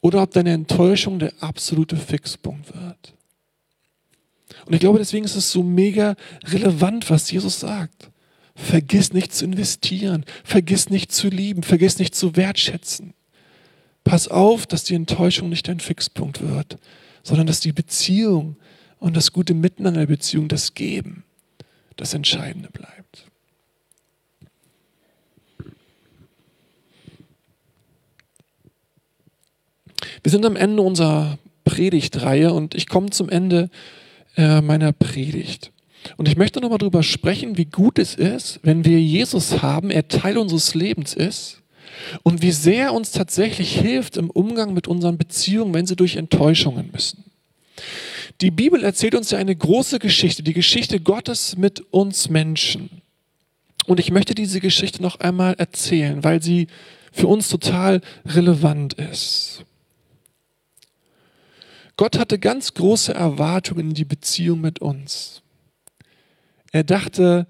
oder 0.02 0.22
ob 0.24 0.32
deine 0.32 0.54
Enttäuschung 0.54 1.20
der 1.20 1.34
absolute 1.42 1.98
Fixpunkt 1.98 2.74
wird. 2.74 3.14
Und 4.66 4.74
ich 4.74 4.80
glaube, 4.80 5.00
deswegen 5.00 5.26
ist 5.26 5.36
es 5.36 5.52
so 5.52 5.64
mega 5.64 6.16
relevant, 6.44 7.10
was 7.10 7.32
Jesus 7.32 7.60
sagt. 7.60 8.10
Vergiss 8.56 9.14
nicht 9.14 9.34
zu 9.34 9.46
investieren, 9.46 10.26
vergiss 10.44 10.90
nicht 10.90 11.12
zu 11.12 11.30
lieben, 11.30 11.64
vergiss 11.64 11.98
nicht 11.98 12.14
zu 12.14 12.36
wertschätzen. 12.36 13.14
Pass 14.04 14.28
auf, 14.28 14.66
dass 14.66 14.84
die 14.84 14.96
Enttäuschung 14.96 15.50
nicht 15.50 15.68
dein 15.68 15.80
Fixpunkt 15.80 16.42
wird, 16.42 16.78
sondern 17.24 17.48
dass 17.48 17.60
die 17.60 17.72
Beziehung 17.72 18.58
und 18.98 19.16
das 19.16 19.32
gute 19.32 19.54
Miteinander 19.54 20.02
der 20.02 20.08
Beziehung, 20.08 20.48
das 20.48 20.74
Geben, 20.74 21.24
das 21.96 22.14
Entscheidende 22.14 22.70
bleibt. 22.70 23.29
Wir 30.24 30.32
sind 30.32 30.46
am 30.46 30.56
Ende 30.56 30.82
unserer 30.82 31.38
Predigtreihe 31.64 32.54
und 32.54 32.76
ich 32.76 32.88
komme 32.88 33.10
zum 33.10 33.30
Ende 33.30 33.70
äh, 34.36 34.62
meiner 34.62 34.92
Predigt. 34.92 35.72
Und 36.18 36.28
ich 36.28 36.38
möchte 36.38 36.62
nochmal 36.62 36.78
darüber 36.78 37.04
sprechen, 37.04 37.58
wie 37.58 37.66
gut 37.66 38.00
es 38.00 38.16
ist, 38.16 38.60
wenn 38.64 38.86
wir 38.86 39.00
Jesus 39.02 39.62
haben, 39.62 39.92
er 39.92 40.08
Teil 40.08 40.38
unseres 40.38 40.74
Lebens 40.74 41.14
ist 41.14 41.62
und 42.24 42.42
wie 42.42 42.52
sehr 42.52 42.86
er 42.86 42.94
uns 42.94 43.12
tatsächlich 43.12 43.78
hilft 43.78 44.18
im 44.18 44.30
Umgang 44.30 44.74
mit 44.74 44.88
unseren 44.88 45.18
Beziehungen, 45.18 45.74
wenn 45.74 45.86
sie 45.86 45.96
durch 45.96 46.16
Enttäuschungen 46.16 46.90
müssen. 46.92 47.26
Die 48.42 48.52
Bibel 48.52 48.84
erzählt 48.84 49.16
uns 49.16 49.32
ja 49.32 49.38
eine 49.38 49.56
große 49.56 50.00
Geschichte, 50.00 50.44
die 50.44 50.54
Geschichte 50.54 51.00
Gottes 51.00 51.58
mit 51.58 51.82
uns 51.92 52.30
Menschen. 52.30 53.02
Und 53.86 54.00
ich 54.00 54.12
möchte 54.12 54.36
diese 54.36 54.60
Geschichte 54.62 55.02
noch 55.02 55.20
einmal 55.20 55.56
erzählen, 55.56 56.24
weil 56.24 56.42
sie 56.42 56.68
für 57.12 57.28
uns 57.28 57.50
total 57.50 58.02
relevant 58.26 58.94
ist. 58.94 59.66
Gott 62.00 62.18
hatte 62.18 62.40
ganz 62.40 62.76
große 62.76 63.14
Erwartungen 63.14 63.90
in 63.90 63.94
die 63.94 64.06
Beziehung 64.06 64.62
mit 64.62 64.80
uns. 64.80 65.42
Er 66.72 66.86
dachte 66.86 67.46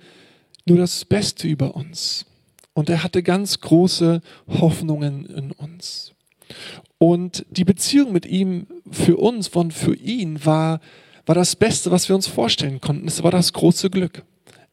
nur 0.66 0.80
das 0.80 1.06
Beste 1.06 1.48
über 1.48 1.76
uns. 1.76 2.26
Und 2.74 2.90
er 2.90 3.04
hatte 3.04 3.22
ganz 3.22 3.60
große 3.60 4.22
Hoffnungen 4.48 5.28
in 5.28 5.52
uns. 5.52 6.14
Und 6.98 7.46
die 7.52 7.64
Beziehung 7.64 8.12
mit 8.12 8.26
ihm 8.26 8.66
für 8.90 9.18
uns 9.18 9.50
und 9.50 9.72
für 9.72 9.96
ihn 9.96 10.44
war, 10.44 10.80
war 11.28 11.36
das 11.36 11.56
Beste, 11.56 11.92
was 11.92 12.10
wir 12.10 12.16
uns 12.16 12.26
vorstellen 12.26 12.82
konnten. 12.82 13.08
Es 13.08 13.22
war 13.22 13.30
das 13.30 13.54
große 13.54 13.92
Glück. 13.92 14.24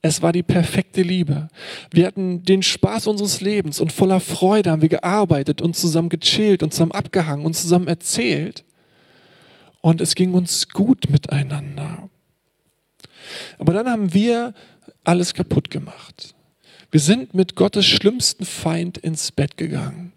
Es 0.01 0.23
war 0.23 0.33
die 0.33 0.43
perfekte 0.43 1.03
Liebe. 1.03 1.49
Wir 1.91 2.07
hatten 2.07 2.43
den 2.45 2.63
Spaß 2.63 3.09
unseres 3.09 3.43
Lebens 3.43 3.79
und 3.81 3.93
voller 3.93 4.21
Freude 4.21 4.71
haben 4.71 4.81
wir 4.81 4.89
gearbeitet 4.89 5.61
und 5.61 5.77
zusammen 5.77 6.09
gechillt 6.09 6.63
und 6.63 6.73
zusammen 6.73 6.93
abgehangen 6.93 7.45
und 7.45 7.53
zusammen 7.53 7.89
erzählt 7.89 8.65
und 9.87 10.01
es 10.01 10.17
ging 10.17 10.35
uns 10.35 10.69
gut 10.69 11.11
miteinander. 11.11 12.11
Aber 13.61 13.73
dann 13.73 13.89
haben 13.89 14.13
wir 14.13 14.53
alles 15.05 15.33
kaputt 15.33 15.71
gemacht. 15.71 16.35
Wir 16.91 16.99
sind 16.99 17.35
mit 17.35 17.55
Gottes 17.55 17.87
schlimmsten 17.87 18.47
Feind 18.47 18.99
ins 18.99 19.31
Bett 19.31 19.57
gegangen. 19.57 20.13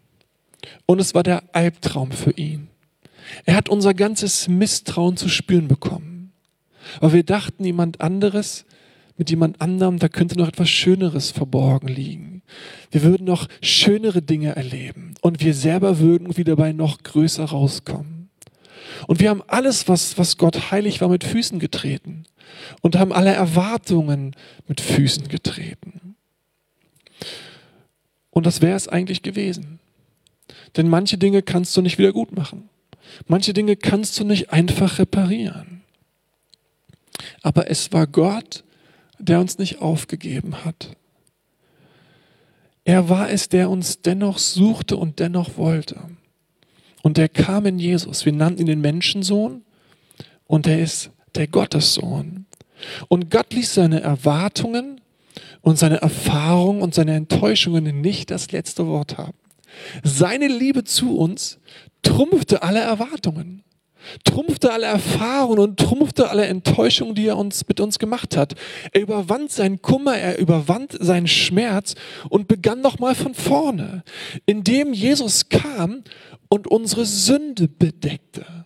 Und 0.87 0.97
es 0.97 1.13
war 1.13 1.21
der 1.21 1.43
Albtraum 1.53 2.11
für 2.11 2.31
ihn. 2.31 2.69
Er 3.45 3.53
hat 3.55 3.69
unser 3.69 3.93
ganzes 3.93 4.47
Misstrauen 4.47 5.17
zu 5.17 5.29
spüren 5.29 5.67
bekommen. 5.67 6.31
Aber 6.97 7.13
wir 7.13 7.23
dachten, 7.23 7.63
jemand 7.63 8.01
anderes, 8.01 8.65
mit 9.17 9.29
jemand 9.29 9.61
anderem, 9.61 9.99
da 9.99 10.09
könnte 10.09 10.35
noch 10.39 10.47
etwas 10.47 10.71
Schöneres 10.71 11.29
verborgen 11.29 11.89
liegen. 11.89 12.41
Wir 12.89 13.03
würden 13.03 13.25
noch 13.25 13.47
schönere 13.61 14.23
Dinge 14.23 14.55
erleben 14.55 15.13
und 15.21 15.41
wir 15.41 15.53
selber 15.53 15.99
würden 15.99 16.37
wieder 16.37 16.55
bei 16.55 16.71
noch 16.71 17.03
größer 17.03 17.45
rauskommen. 17.45 18.18
Und 19.07 19.19
wir 19.19 19.29
haben 19.29 19.43
alles, 19.47 19.87
was, 19.87 20.17
was 20.17 20.37
Gott 20.37 20.71
heilig 20.71 21.01
war, 21.01 21.09
mit 21.09 21.23
Füßen 21.23 21.59
getreten 21.59 22.25
und 22.81 22.97
haben 22.97 23.11
alle 23.11 23.31
Erwartungen 23.33 24.35
mit 24.67 24.81
Füßen 24.81 25.27
getreten. 25.27 26.15
Und 28.31 28.45
das 28.45 28.61
wäre 28.61 28.75
es 28.75 28.87
eigentlich 28.87 29.21
gewesen. 29.21 29.79
Denn 30.77 30.87
manche 30.87 31.17
Dinge 31.17 31.41
kannst 31.41 31.75
du 31.75 31.81
nicht 31.81 31.97
wieder 31.97 32.13
gut 32.13 32.35
machen. 32.35 32.69
Manche 33.27 33.53
Dinge 33.53 33.75
kannst 33.75 34.19
du 34.19 34.23
nicht 34.23 34.51
einfach 34.51 34.99
reparieren. 34.99 35.81
Aber 37.41 37.69
es 37.69 37.91
war 37.91 38.07
Gott, 38.07 38.63
der 39.17 39.39
uns 39.39 39.57
nicht 39.57 39.79
aufgegeben 39.79 40.63
hat. 40.63 40.95
Er 42.85 43.09
war 43.09 43.29
es, 43.29 43.49
der 43.49 43.69
uns 43.69 44.01
dennoch 44.01 44.37
suchte 44.37 44.95
und 44.95 45.19
dennoch 45.19 45.57
wollte. 45.57 45.99
Und 47.01 47.17
er 47.17 47.29
kam 47.29 47.65
in 47.65 47.79
Jesus. 47.79 48.25
Wir 48.25 48.33
nannten 48.33 48.61
ihn 48.61 48.67
den 48.67 48.81
Menschensohn 48.81 49.63
und 50.47 50.67
er 50.67 50.81
ist 50.81 51.11
der 51.35 51.47
Gottessohn. 51.47 52.45
Und 53.07 53.29
Gott 53.29 53.53
ließ 53.53 53.73
seine 53.73 54.01
Erwartungen 54.01 55.01
und 55.61 55.77
seine 55.77 56.01
Erfahrungen 56.01 56.81
und 56.81 56.93
seine 56.93 57.15
Enttäuschungen 57.15 58.01
nicht 58.01 58.31
das 58.31 58.51
letzte 58.51 58.87
Wort 58.87 59.17
haben. 59.17 59.37
Seine 60.03 60.47
Liebe 60.47 60.83
zu 60.83 61.17
uns 61.17 61.59
trumpfte 62.01 62.63
alle 62.63 62.79
Erwartungen, 62.79 63.63
trumpfte 64.23 64.71
alle 64.71 64.87
Erfahrungen 64.87 65.59
und 65.59 65.79
trumpfte 65.79 66.29
alle 66.29 66.45
Enttäuschungen, 66.45 67.15
die 67.15 67.27
er 67.27 67.37
uns 67.37 67.67
mit 67.67 67.79
uns 67.79 67.99
gemacht 67.99 68.35
hat. 68.37 68.55
Er 68.91 69.01
überwand 69.01 69.51
seinen 69.51 69.81
Kummer, 69.81 70.17
er 70.17 70.39
überwand 70.39 70.97
seinen 70.99 71.27
Schmerz 71.27 71.95
und 72.29 72.47
begann 72.47 72.81
nochmal 72.81 73.15
von 73.15 73.33
vorne, 73.33 74.03
indem 74.45 74.93
Jesus 74.93 75.49
kam 75.49 76.03
und 76.49 76.67
unsere 76.67 77.05
Sünde 77.05 77.67
bedeckte 77.67 78.65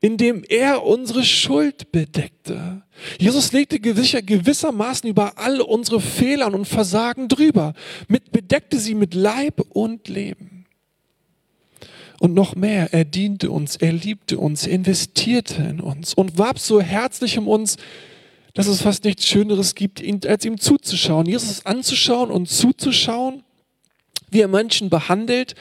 indem 0.00 0.42
er 0.48 0.84
unsere 0.84 1.24
Schuld 1.24 1.92
bedeckte. 1.92 2.82
Jesus 3.18 3.52
legte 3.52 3.78
gewissermaßen 3.78 5.08
über 5.08 5.38
all 5.38 5.60
unsere 5.60 6.00
Fehler 6.00 6.52
und 6.52 6.64
Versagen 6.64 7.28
drüber, 7.28 7.74
mit, 8.08 8.32
bedeckte 8.32 8.78
sie 8.78 8.94
mit 8.94 9.14
Leib 9.14 9.60
und 9.70 10.08
Leben. 10.08 10.66
Und 12.18 12.34
noch 12.34 12.54
mehr, 12.54 12.92
er 12.92 13.04
diente 13.04 13.50
uns, 13.50 13.76
er 13.76 13.92
liebte 13.92 14.38
uns, 14.38 14.66
er 14.66 14.72
investierte 14.72 15.62
in 15.62 15.80
uns 15.80 16.14
und 16.14 16.38
warb 16.38 16.58
so 16.58 16.80
herzlich 16.80 17.38
um 17.38 17.48
uns, 17.48 17.76
dass 18.52 18.66
es 18.66 18.82
fast 18.82 19.04
nichts 19.04 19.26
Schöneres 19.26 19.74
gibt, 19.74 20.02
als 20.26 20.44
ihm 20.44 20.58
zuzuschauen. 20.58 21.26
Jesus 21.26 21.64
anzuschauen 21.64 22.30
und 22.30 22.48
zuzuschauen, 22.48 23.42
wie 24.30 24.40
er 24.40 24.48
Menschen 24.48 24.90
behandelt, 24.90 25.54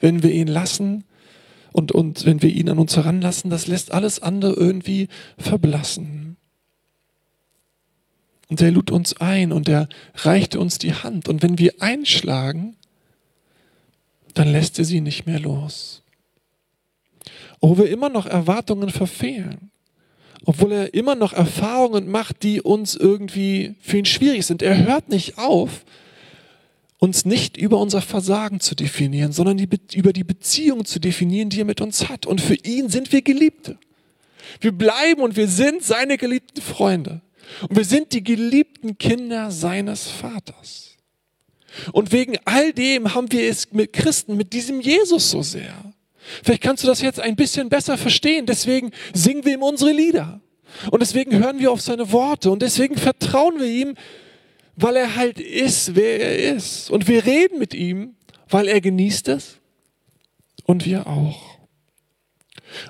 wenn 0.00 0.22
wir 0.22 0.32
ihn 0.32 0.48
lassen, 0.48 1.04
und, 1.72 1.92
und 1.92 2.26
wenn 2.26 2.42
wir 2.42 2.50
ihn 2.50 2.68
an 2.68 2.78
uns 2.78 2.96
heranlassen, 2.96 3.50
das 3.50 3.66
lässt 3.66 3.92
alles 3.92 4.20
andere 4.20 4.52
irgendwie 4.54 5.08
verblassen. 5.38 6.36
Und 8.48 8.60
er 8.60 8.72
lud 8.72 8.90
uns 8.90 9.20
ein 9.20 9.52
und 9.52 9.68
er 9.68 9.88
reichte 10.16 10.58
uns 10.58 10.78
die 10.78 10.92
Hand. 10.92 11.28
Und 11.28 11.42
wenn 11.42 11.58
wir 11.58 11.74
einschlagen, 11.80 12.76
dann 14.34 14.50
lässt 14.50 14.78
er 14.80 14.84
sie 14.84 15.00
nicht 15.00 15.26
mehr 15.26 15.38
los. 15.38 16.02
Obwohl 17.60 17.84
wir 17.84 17.90
immer 17.90 18.08
noch 18.08 18.26
Erwartungen 18.26 18.90
verfehlen. 18.90 19.70
Obwohl 20.44 20.72
er 20.72 20.94
immer 20.94 21.14
noch 21.14 21.32
Erfahrungen 21.32 22.10
macht, 22.10 22.42
die 22.42 22.60
uns 22.60 22.96
irgendwie 22.96 23.76
für 23.80 23.98
ihn 23.98 24.06
schwierig 24.06 24.44
sind. 24.46 24.62
Er 24.62 24.84
hört 24.84 25.08
nicht 25.08 25.38
auf, 25.38 25.84
uns 27.00 27.24
nicht 27.24 27.56
über 27.56 27.78
unser 27.78 28.02
Versagen 28.02 28.60
zu 28.60 28.74
definieren, 28.74 29.32
sondern 29.32 29.56
die, 29.56 29.68
über 29.94 30.12
die 30.12 30.22
Beziehung 30.22 30.84
zu 30.84 31.00
definieren, 31.00 31.48
die 31.48 31.62
er 31.62 31.64
mit 31.64 31.80
uns 31.80 32.08
hat. 32.08 32.26
Und 32.26 32.40
für 32.40 32.54
ihn 32.54 32.90
sind 32.90 33.10
wir 33.10 33.22
Geliebte. 33.22 33.78
Wir 34.60 34.72
bleiben 34.72 35.22
und 35.22 35.34
wir 35.34 35.48
sind 35.48 35.82
seine 35.82 36.18
geliebten 36.18 36.60
Freunde. 36.60 37.22
Und 37.62 37.76
wir 37.76 37.84
sind 37.84 38.12
die 38.12 38.22
geliebten 38.22 38.98
Kinder 38.98 39.50
seines 39.50 40.08
Vaters. 40.08 40.96
Und 41.92 42.12
wegen 42.12 42.36
all 42.44 42.72
dem 42.72 43.14
haben 43.14 43.32
wir 43.32 43.48
es 43.48 43.72
mit 43.72 43.92
Christen, 43.92 44.36
mit 44.36 44.52
diesem 44.52 44.80
Jesus 44.80 45.30
so 45.30 45.42
sehr. 45.42 45.74
Vielleicht 46.42 46.62
kannst 46.62 46.84
du 46.84 46.88
das 46.88 47.00
jetzt 47.00 47.18
ein 47.18 47.34
bisschen 47.34 47.70
besser 47.70 47.96
verstehen. 47.96 48.44
Deswegen 48.44 48.90
singen 49.14 49.44
wir 49.46 49.54
ihm 49.54 49.62
unsere 49.62 49.92
Lieder. 49.92 50.40
Und 50.90 51.00
deswegen 51.00 51.38
hören 51.38 51.58
wir 51.58 51.72
auf 51.72 51.80
seine 51.80 52.12
Worte. 52.12 52.50
Und 52.50 52.60
deswegen 52.60 52.96
vertrauen 52.96 53.58
wir 53.58 53.66
ihm, 53.66 53.94
weil 54.82 54.96
er 54.96 55.16
halt 55.16 55.38
ist, 55.38 55.94
wer 55.94 56.20
er 56.20 56.54
ist. 56.56 56.90
Und 56.90 57.08
wir 57.08 57.24
reden 57.24 57.58
mit 57.58 57.74
ihm, 57.74 58.14
weil 58.48 58.68
er 58.68 58.80
genießt 58.80 59.28
es 59.28 59.58
und 60.64 60.86
wir 60.86 61.06
auch. 61.06 61.50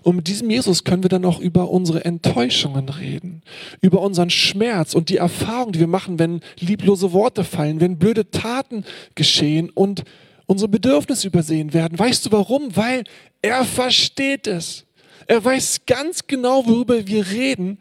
Und 0.03 0.17
mit 0.17 0.29
diesem 0.29 0.51
Jesus 0.51 0.85
können 0.85 1.03
wir 1.03 1.09
dann 1.09 1.25
auch 1.25 1.41
über 1.41 1.71
unsere 1.71 2.05
Enttäuschungen 2.05 2.89
reden, 2.89 3.43
über 3.81 4.01
unseren 4.03 4.31
Schmerz 4.31 4.95
und 4.95 5.09
die 5.09 5.17
Erfahrung, 5.17 5.73
die 5.73 5.81
wir 5.81 5.87
machen, 5.87 6.19
wenn 6.19 6.41
lieblose 6.59 7.13
Worte 7.13 7.45
fallen, 7.45 7.81
wenn 7.81 7.99
blöde 7.99 8.31
Taten 8.31 8.85
geschehen 9.15 9.71
und 9.71 10.05
unsere 10.47 10.69
Bedürfnisse 10.69 11.29
übersehen 11.29 11.73
werden. 11.73 11.99
Weißt 11.99 12.27
du 12.27 12.33
warum? 12.33 12.77
Weil 12.77 13.05
er 13.41 13.65
versteht 13.65 14.47
es. 14.47 14.85
Er 15.27 15.43
weiß 15.45 15.83
ganz 15.87 16.27
genau, 16.27 16.67
worüber 16.67 17.07
wir 17.07 17.27
reden 17.31 17.79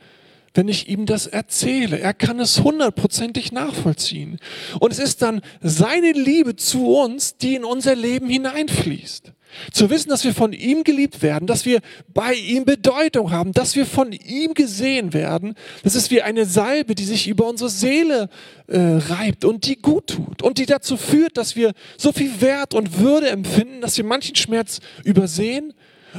wenn 0.59 0.67
ich 0.67 0.89
ihm 0.89 1.05
das 1.05 1.25
erzähle. 1.25 2.01
Er 2.01 2.13
kann 2.13 2.37
es 2.41 2.61
hundertprozentig 2.61 3.53
nachvollziehen. 3.53 4.39
Und 4.81 4.91
es 4.91 4.99
ist 4.99 5.21
dann 5.21 5.39
seine 5.61 6.11
Liebe 6.11 6.57
zu 6.57 6.97
uns, 6.97 7.37
die 7.37 7.55
in 7.55 7.63
unser 7.63 7.95
Leben 7.95 8.27
hineinfließt. 8.27 9.31
Zu 9.71 9.89
wissen, 9.89 10.09
dass 10.09 10.25
wir 10.25 10.33
von 10.33 10.51
ihm 10.51 10.83
geliebt 10.83 11.21
werden, 11.21 11.47
dass 11.47 11.65
wir 11.65 11.79
bei 12.13 12.33
ihm 12.33 12.65
Bedeutung 12.65 13.31
haben, 13.31 13.53
dass 13.53 13.77
wir 13.77 13.85
von 13.85 14.11
ihm 14.11 14.53
gesehen 14.53 15.13
werden, 15.13 15.55
das 15.83 15.95
ist 15.95 16.11
wie 16.11 16.21
eine 16.21 16.45
Salbe, 16.45 16.93
die 16.93 17.05
sich 17.05 17.29
über 17.29 17.47
unsere 17.47 17.69
Seele 17.69 18.29
äh, 18.67 18.77
reibt 18.77 19.45
und 19.45 19.65
die 19.65 19.77
gut 19.77 20.07
tut 20.07 20.43
und 20.43 20.57
die 20.57 20.65
dazu 20.65 20.97
führt, 20.97 21.37
dass 21.37 21.55
wir 21.55 21.71
so 21.97 22.11
viel 22.11 22.41
Wert 22.41 22.73
und 22.73 22.99
Würde 22.99 23.29
empfinden, 23.29 23.79
dass 23.79 23.95
wir 23.95 24.03
manchen 24.03 24.35
Schmerz 24.35 24.81
übersehen 25.05 25.73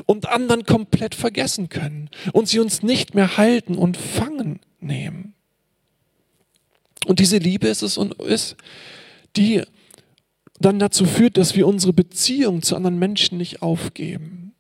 und 0.07 0.29
anderen 0.29 0.65
komplett 0.65 1.15
vergessen 1.15 1.69
können 1.69 2.11
und 2.33 2.49
sie 2.49 2.61
uns 2.61 2.83
nicht 2.83 3.15
mehr 3.15 3.37
halten 3.37 3.77
und 3.77 3.97
fangen 3.97 4.61
nehmen. 4.81 5.35
Und 7.07 7.19
diese 7.19 7.39
Liebe 7.39 7.69
ist 7.69 7.83
es 7.83 7.99
und 7.99 8.15
ist, 8.23 8.57
die 9.37 9.63
dann 10.61 10.79
dazu 10.79 11.07
führt, 11.07 11.37
dass 11.37 11.57
wir 11.57 11.67
unsere 11.67 11.93
Beziehung 11.93 12.63
zu 12.63 12.77
anderen 12.77 12.99
Menschen 12.99 13.39
nicht 13.39 13.63
aufgeben. 13.63 14.53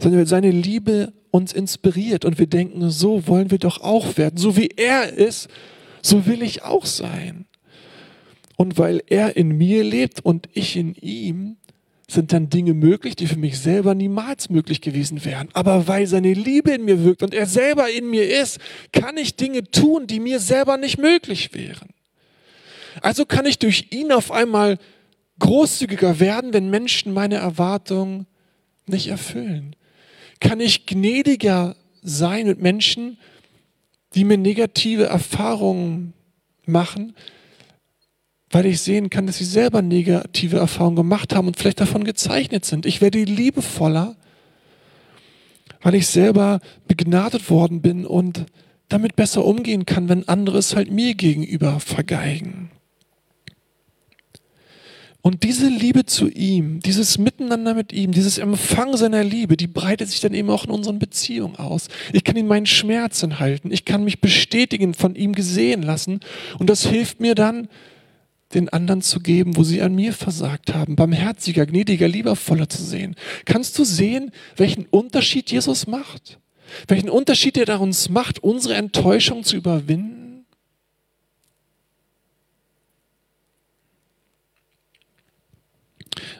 Sondern 0.00 0.26
seine 0.26 0.50
Liebe 0.50 1.12
uns 1.30 1.52
inspiriert 1.52 2.24
und 2.24 2.38
wir 2.38 2.46
denken, 2.46 2.90
so 2.90 3.26
wollen 3.26 3.50
wir 3.50 3.58
doch 3.58 3.82
auch 3.82 4.16
werden. 4.16 4.38
So 4.38 4.56
wie 4.56 4.68
er 4.68 5.12
ist, 5.12 5.48
so 6.02 6.26
will 6.26 6.42
ich 6.42 6.62
auch 6.62 6.86
sein. 6.86 7.46
Und 8.56 8.78
weil 8.78 9.02
er 9.06 9.36
in 9.36 9.48
mir 9.48 9.84
lebt 9.84 10.24
und 10.24 10.48
ich 10.54 10.76
in 10.76 10.94
ihm, 10.94 11.56
sind 12.08 12.32
dann 12.32 12.48
Dinge 12.48 12.72
möglich, 12.72 13.16
die 13.16 13.26
für 13.26 13.38
mich 13.38 13.58
selber 13.58 13.94
niemals 13.94 14.48
möglich 14.48 14.80
gewesen 14.80 15.24
wären. 15.24 15.48
Aber 15.54 15.88
weil 15.88 16.06
seine 16.06 16.34
Liebe 16.34 16.70
in 16.70 16.84
mir 16.84 17.02
wirkt 17.04 17.22
und 17.22 17.34
er 17.34 17.46
selber 17.46 17.90
in 17.90 18.08
mir 18.08 18.40
ist, 18.40 18.58
kann 18.92 19.16
ich 19.16 19.34
Dinge 19.34 19.64
tun, 19.64 20.06
die 20.06 20.20
mir 20.20 20.38
selber 20.38 20.76
nicht 20.76 20.98
möglich 20.98 21.52
wären. 21.52 21.88
Also 23.02 23.26
kann 23.26 23.44
ich 23.44 23.58
durch 23.58 23.88
ihn 23.90 24.12
auf 24.12 24.30
einmal 24.30 24.78
großzügiger 25.40 26.20
werden, 26.20 26.52
wenn 26.52 26.70
Menschen 26.70 27.12
meine 27.12 27.36
Erwartungen 27.36 28.26
nicht 28.86 29.08
erfüllen. 29.08 29.74
Kann 30.40 30.60
ich 30.60 30.86
gnädiger 30.86 31.76
sein 32.02 32.46
mit 32.46 32.62
Menschen, 32.62 33.18
die 34.14 34.24
mir 34.24 34.38
negative 34.38 35.04
Erfahrungen 35.04 36.14
machen, 36.64 37.14
weil 38.56 38.64
ich 38.64 38.80
sehen 38.80 39.10
kann, 39.10 39.26
dass 39.26 39.36
sie 39.36 39.44
selber 39.44 39.82
negative 39.82 40.56
Erfahrungen 40.56 40.96
gemacht 40.96 41.34
haben 41.34 41.46
und 41.46 41.58
vielleicht 41.58 41.78
davon 41.78 42.04
gezeichnet 42.04 42.64
sind. 42.64 42.86
Ich 42.86 43.02
werde 43.02 43.22
liebevoller, 43.22 44.16
weil 45.82 45.94
ich 45.94 46.06
selber 46.06 46.60
begnadet 46.88 47.50
worden 47.50 47.82
bin 47.82 48.06
und 48.06 48.46
damit 48.88 49.14
besser 49.14 49.44
umgehen 49.44 49.84
kann, 49.84 50.08
wenn 50.08 50.26
andere 50.26 50.56
es 50.56 50.74
halt 50.74 50.90
mir 50.90 51.14
gegenüber 51.14 51.80
vergeigen. 51.80 52.70
Und 55.20 55.42
diese 55.42 55.68
Liebe 55.68 56.06
zu 56.06 56.30
ihm, 56.30 56.80
dieses 56.80 57.18
Miteinander 57.18 57.74
mit 57.74 57.92
ihm, 57.92 58.12
dieses 58.12 58.38
Empfang 58.38 58.96
seiner 58.96 59.22
Liebe, 59.22 59.58
die 59.58 59.66
breitet 59.66 60.08
sich 60.08 60.20
dann 60.20 60.32
eben 60.32 60.48
auch 60.48 60.64
in 60.64 60.70
unseren 60.70 60.98
Beziehungen 60.98 61.56
aus. 61.56 61.88
Ich 62.14 62.24
kann 62.24 62.36
ihn 62.36 62.46
meinen 62.46 62.64
Schmerzen 62.64 63.38
halten, 63.38 63.70
ich 63.70 63.84
kann 63.84 64.02
mich 64.02 64.22
bestätigen, 64.22 64.94
von 64.94 65.14
ihm 65.14 65.34
gesehen 65.34 65.82
lassen 65.82 66.20
und 66.58 66.70
das 66.70 66.86
hilft 66.86 67.20
mir 67.20 67.34
dann, 67.34 67.68
den 68.54 68.68
anderen 68.68 69.02
zu 69.02 69.20
geben, 69.20 69.56
wo 69.56 69.64
sie 69.64 69.82
an 69.82 69.94
mir 69.94 70.12
versagt 70.12 70.72
haben, 70.74 70.96
barmherziger, 70.96 71.66
gnädiger, 71.66 72.08
liebevoller 72.08 72.68
zu 72.68 72.82
sehen. 72.82 73.16
Kannst 73.44 73.78
du 73.78 73.84
sehen, 73.84 74.30
welchen 74.56 74.86
Unterschied 74.86 75.50
Jesus 75.50 75.86
macht? 75.86 76.38
Welchen 76.88 77.10
Unterschied 77.10 77.56
er 77.56 77.80
uns 77.80 78.08
macht, 78.08 78.42
unsere 78.42 78.74
Enttäuschung 78.74 79.44
zu 79.44 79.56
überwinden? 79.56 80.16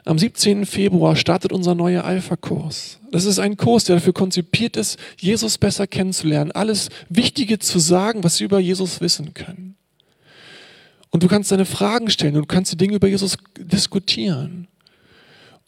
Am 0.05 0.17
17. 0.17 0.65
Februar 0.65 1.17
startet 1.17 1.51
unser 1.51 1.75
neuer 1.75 2.05
Alpha-Kurs. 2.05 2.99
Das 3.11 3.25
ist 3.25 3.39
ein 3.39 3.57
Kurs, 3.57 3.83
der 3.83 3.97
dafür 3.97 4.13
konzipiert 4.13 4.77
ist, 4.77 4.97
Jesus 5.19 5.57
besser 5.57 5.85
kennenzulernen, 5.85 6.53
alles 6.53 6.87
Wichtige 7.09 7.59
zu 7.59 7.77
sagen, 7.79 8.23
was 8.23 8.37
Sie 8.37 8.45
über 8.45 8.59
Jesus 8.59 9.01
wissen 9.01 9.33
können. 9.33 9.66
Und 11.09 11.23
du 11.23 11.27
kannst 11.27 11.51
deine 11.51 11.65
Fragen 11.65 12.09
stellen 12.09 12.35
und 12.35 12.41
du 12.41 12.47
kannst 12.47 12.71
die 12.71 12.77
Dinge 12.77 12.95
über 12.95 13.07
Jesus 13.07 13.37
diskutieren. 13.57 14.67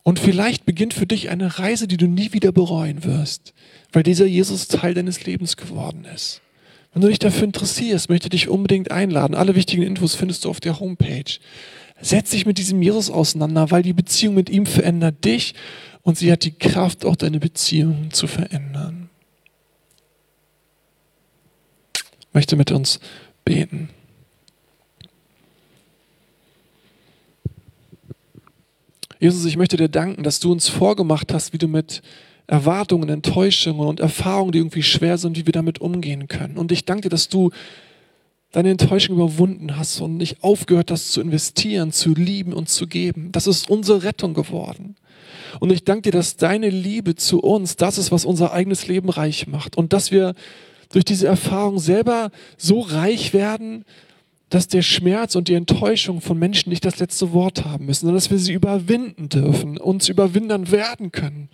Und 0.04 0.20
vielleicht 0.20 0.66
beginnt 0.66 0.94
für 0.94 1.06
dich 1.06 1.30
eine 1.30 1.60
Reise, 1.60 1.88
die 1.88 1.98
du 1.98 2.08
nie 2.08 2.34
wieder 2.34 2.52
bereuen 2.52 3.04
wirst, 3.04 3.54
weil 3.92 4.04
dieser 4.04 4.26
Jesus 4.26 4.68
Teil 4.68 4.94
deines 4.94 5.26
Lebens 5.26 5.58
geworden 5.58 6.06
ist. 6.14 6.42
Wenn 6.94 7.02
du 7.02 7.08
dich 7.10 7.20
dafür 7.20 7.44
interessierst, 7.44 8.10
möchte 8.10 8.26
ich 8.28 8.32
dich 8.32 8.50
unbedingt 8.50 8.92
einladen. 8.92 9.36
Alle 9.36 9.56
wichtigen 9.56 9.84
Infos 9.84 10.16
findest 10.16 10.46
du 10.46 10.50
auf 10.50 10.60
der 10.60 10.80
Homepage. 10.80 11.40
Setz 12.02 12.32
dich 12.32 12.46
mit 12.46 12.58
diesem 12.58 12.82
Jesus 12.82 13.12
auseinander, 13.12 13.72
weil 13.72 13.84
die 13.84 13.94
Beziehung 13.94 14.34
mit 14.34 14.50
ihm 14.50 14.66
verändert 14.66 15.24
dich 15.26 15.54
und 16.02 16.18
sie 16.18 16.32
hat 16.32 16.44
die 16.44 16.58
Kraft, 16.58 17.06
auch 17.06 17.16
deine 17.16 17.40
Beziehung 17.40 18.12
zu 18.12 18.26
verändern. 18.26 19.10
Ich 21.96 22.34
möchte 22.34 22.56
mit 22.56 22.72
uns 22.72 23.00
beten. 23.44 23.90
Jesus, 29.20 29.44
ich 29.44 29.58
möchte 29.58 29.76
dir 29.76 29.90
danken, 29.90 30.24
dass 30.24 30.40
du 30.40 30.50
uns 30.50 30.70
vorgemacht 30.70 31.34
hast, 31.34 31.52
wie 31.52 31.58
du 31.58 31.68
mit 31.68 32.02
Erwartungen, 32.48 33.10
Enttäuschungen 33.10 33.86
und 33.86 34.00
Erfahrungen, 34.00 34.54
die 34.54 34.60
irgendwie 34.60 34.82
schwer 34.82 35.18
sind, 35.18 35.38
wie 35.38 35.46
wir 35.46 35.52
damit 35.52 35.82
umgehen 35.82 36.30
können. 36.30 36.58
Und 36.58 36.72
ich 36.72 36.86
danke 36.86 37.04
dir, 37.04 37.10
dass 37.10 37.28
du 37.28 37.52
deine 38.52 38.72
Enttäuschung 38.72 39.18
überwunden 39.18 39.78
hast 39.78 40.00
und 40.00 40.16
nicht 40.16 40.42
aufgehört 40.42 40.90
hast 40.90 41.12
zu 41.12 41.20
investieren, 41.20 41.92
zu 41.92 42.14
lieben 42.14 42.54
und 42.54 42.70
zu 42.70 42.88
geben. 42.88 43.32
Das 43.34 43.46
ist 43.46 43.70
unsere 43.70 44.04
Rettung 44.04 44.34
geworden. 44.34 44.96
Und 45.60 45.72
ich 45.72 45.84
danke 45.84 46.04
dir, 46.04 46.12
dass 46.12 46.38
deine 46.38 46.70
Liebe 46.70 47.16
zu 47.16 47.42
uns 47.42 47.76
das 47.76 47.98
ist, 47.98 48.12
was 48.14 48.24
unser 48.24 48.54
eigenes 48.54 48.88
Leben 48.88 49.10
reich 49.10 49.48
macht. 49.48 49.78
Und 49.78 49.92
dass 49.92 50.12
wir 50.12 50.34
durch 50.92 51.06
diese 51.06 51.28
Erfahrung 51.28 51.78
selber 51.78 52.32
so 52.58 52.80
reich 52.80 53.34
werden, 53.34 53.84
dass 54.50 54.68
der 54.68 54.82
Schmerz 54.82 55.36
und 55.36 55.48
die 55.48 55.54
Enttäuschung 55.54 56.22
von 56.22 56.38
Menschen 56.38 56.70
nicht 56.70 56.86
das 56.86 57.00
letzte 57.00 57.34
Wort 57.34 57.66
haben 57.66 57.86
müssen, 57.86 58.02
sondern 58.02 58.18
dass 58.18 58.32
wir 58.32 58.40
sie 58.40 58.54
überwinden 58.54 59.30
dürfen, 59.30 59.78
uns 59.78 60.10
überwindern 60.10 60.72
werden 60.72 61.12
können 61.12 61.50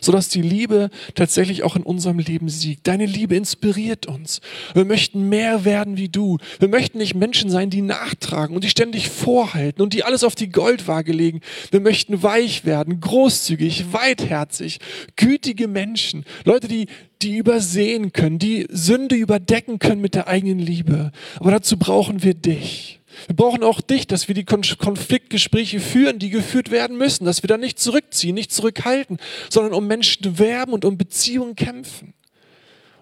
sodass 0.00 0.28
die 0.28 0.42
Liebe 0.42 0.90
tatsächlich 1.14 1.62
auch 1.62 1.76
in 1.76 1.82
unserem 1.82 2.18
Leben 2.18 2.48
siegt. 2.48 2.86
Deine 2.86 3.06
Liebe 3.06 3.36
inspiriert 3.36 4.06
uns. 4.06 4.40
Wir 4.74 4.84
möchten 4.84 5.28
mehr 5.28 5.64
werden 5.64 5.96
wie 5.96 6.08
du. 6.08 6.38
Wir 6.58 6.68
möchten 6.68 6.98
nicht 6.98 7.14
Menschen 7.14 7.50
sein, 7.50 7.70
die 7.70 7.82
nachtragen 7.82 8.54
und 8.54 8.64
die 8.64 8.70
ständig 8.70 9.08
vorhalten 9.08 9.82
und 9.82 9.92
die 9.92 10.04
alles 10.04 10.24
auf 10.24 10.34
die 10.34 10.48
Goldwaage 10.48 11.12
legen. 11.12 11.40
Wir 11.70 11.80
möchten 11.80 12.22
weich 12.22 12.64
werden, 12.64 13.00
großzügig, 13.00 13.92
weitherzig, 13.92 14.78
gütige 15.16 15.68
Menschen. 15.68 16.24
Leute, 16.44 16.68
die, 16.68 16.86
die 17.22 17.36
übersehen 17.36 18.12
können, 18.12 18.38
die 18.38 18.66
Sünde 18.70 19.16
überdecken 19.16 19.78
können 19.78 20.00
mit 20.00 20.14
der 20.14 20.28
eigenen 20.28 20.58
Liebe. 20.58 21.12
Aber 21.36 21.50
dazu 21.50 21.76
brauchen 21.78 22.22
wir 22.22 22.34
dich. 22.34 22.95
Wir 23.26 23.36
brauchen 23.36 23.62
auch 23.62 23.80
dich, 23.80 24.06
dass 24.06 24.28
wir 24.28 24.34
die 24.34 24.44
Konfliktgespräche 24.44 25.80
führen, 25.80 26.18
die 26.18 26.30
geführt 26.30 26.70
werden 26.70 26.98
müssen, 26.98 27.24
dass 27.24 27.42
wir 27.42 27.48
da 27.48 27.56
nicht 27.56 27.78
zurückziehen, 27.78 28.34
nicht 28.34 28.52
zurückhalten, 28.52 29.18
sondern 29.50 29.72
um 29.72 29.86
Menschen 29.86 30.38
werben 30.38 30.72
und 30.72 30.84
um 30.84 30.98
Beziehungen 30.98 31.56
kämpfen. 31.56 32.14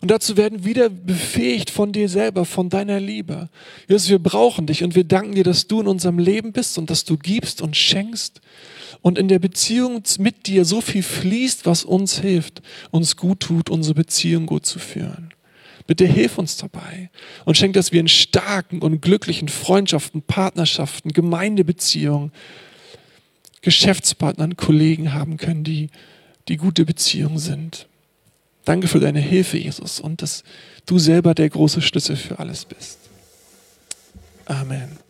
Und 0.05 0.11
dazu 0.11 0.37
werden 0.37 0.67
wieder 0.67 0.91
befähigt 0.91 1.71
von 1.71 1.93
dir 1.93 2.11
selber, 2.11 2.45
von 2.45 2.69
deiner 2.69 3.01
Liebe. 3.01 3.49
Jesus, 3.89 4.11
wir 4.11 4.19
brauchen 4.19 4.67
dich 4.67 4.85
und 4.85 4.95
wir 4.95 5.05
danken 5.05 5.35
dir, 5.35 5.45
dass 5.45 5.67
du 5.67 5.81
in 5.81 5.87
unserem 5.87 6.19
Leben 6.19 6.53
bist 6.53 6.77
und 6.77 6.91
dass 6.91 7.05
du 7.05 7.17
gibst 7.17 7.63
und 7.63 7.75
schenkst 7.75 8.43
und 9.01 9.19
in 9.19 9.29
der 9.29 9.39
Beziehung 9.39 10.03
mit 10.19 10.47
dir 10.47 10.67
so 10.67 10.83
viel 10.83 11.03
fließt, 11.03 11.65
was 11.65 11.85
uns 11.85 12.21
hilft, 12.21 12.61
uns 12.91 13.17
gut 13.17 13.41
tut, 13.41 13.71
unsere 13.71 13.95
Beziehung 13.95 14.45
gut 14.45 14.67
zu 14.67 14.79
führen. 14.79 15.33
Bitte 15.87 16.07
hilf 16.07 16.39
uns 16.39 16.57
dabei 16.57 17.11
und 17.45 17.57
schenk, 17.57 17.75
dass 17.75 17.93
wir 17.93 18.01
in 18.01 18.09
starken 18.09 18.81
und 18.81 19.03
glücklichen 19.03 19.49
Freundschaften, 19.49 20.23
Partnerschaften, 20.23 21.13
Gemeindebeziehungen, 21.13 22.33
Geschäftspartnern, 23.61 24.57
Kollegen 24.57 25.13
haben 25.13 25.37
können, 25.37 25.65
die, 25.65 25.91
die 26.49 26.57
gute 26.57 26.85
Beziehungen 26.85 27.39
sind. 27.39 27.87
Danke 28.65 28.89
für 28.89 29.01
deine 29.01 29.21
Hilfe, 29.21 29.59
Jesus, 29.59 30.01
und 30.01 30.23
dass 30.23 30.43
du 30.87 30.99
selber 30.99 31.35
der 31.35 31.51
große 31.51 31.83
Schlüssel 31.83 32.17
für 32.17 32.39
alles 32.39 32.65
bist. 32.65 32.99
Amen. 34.47 35.04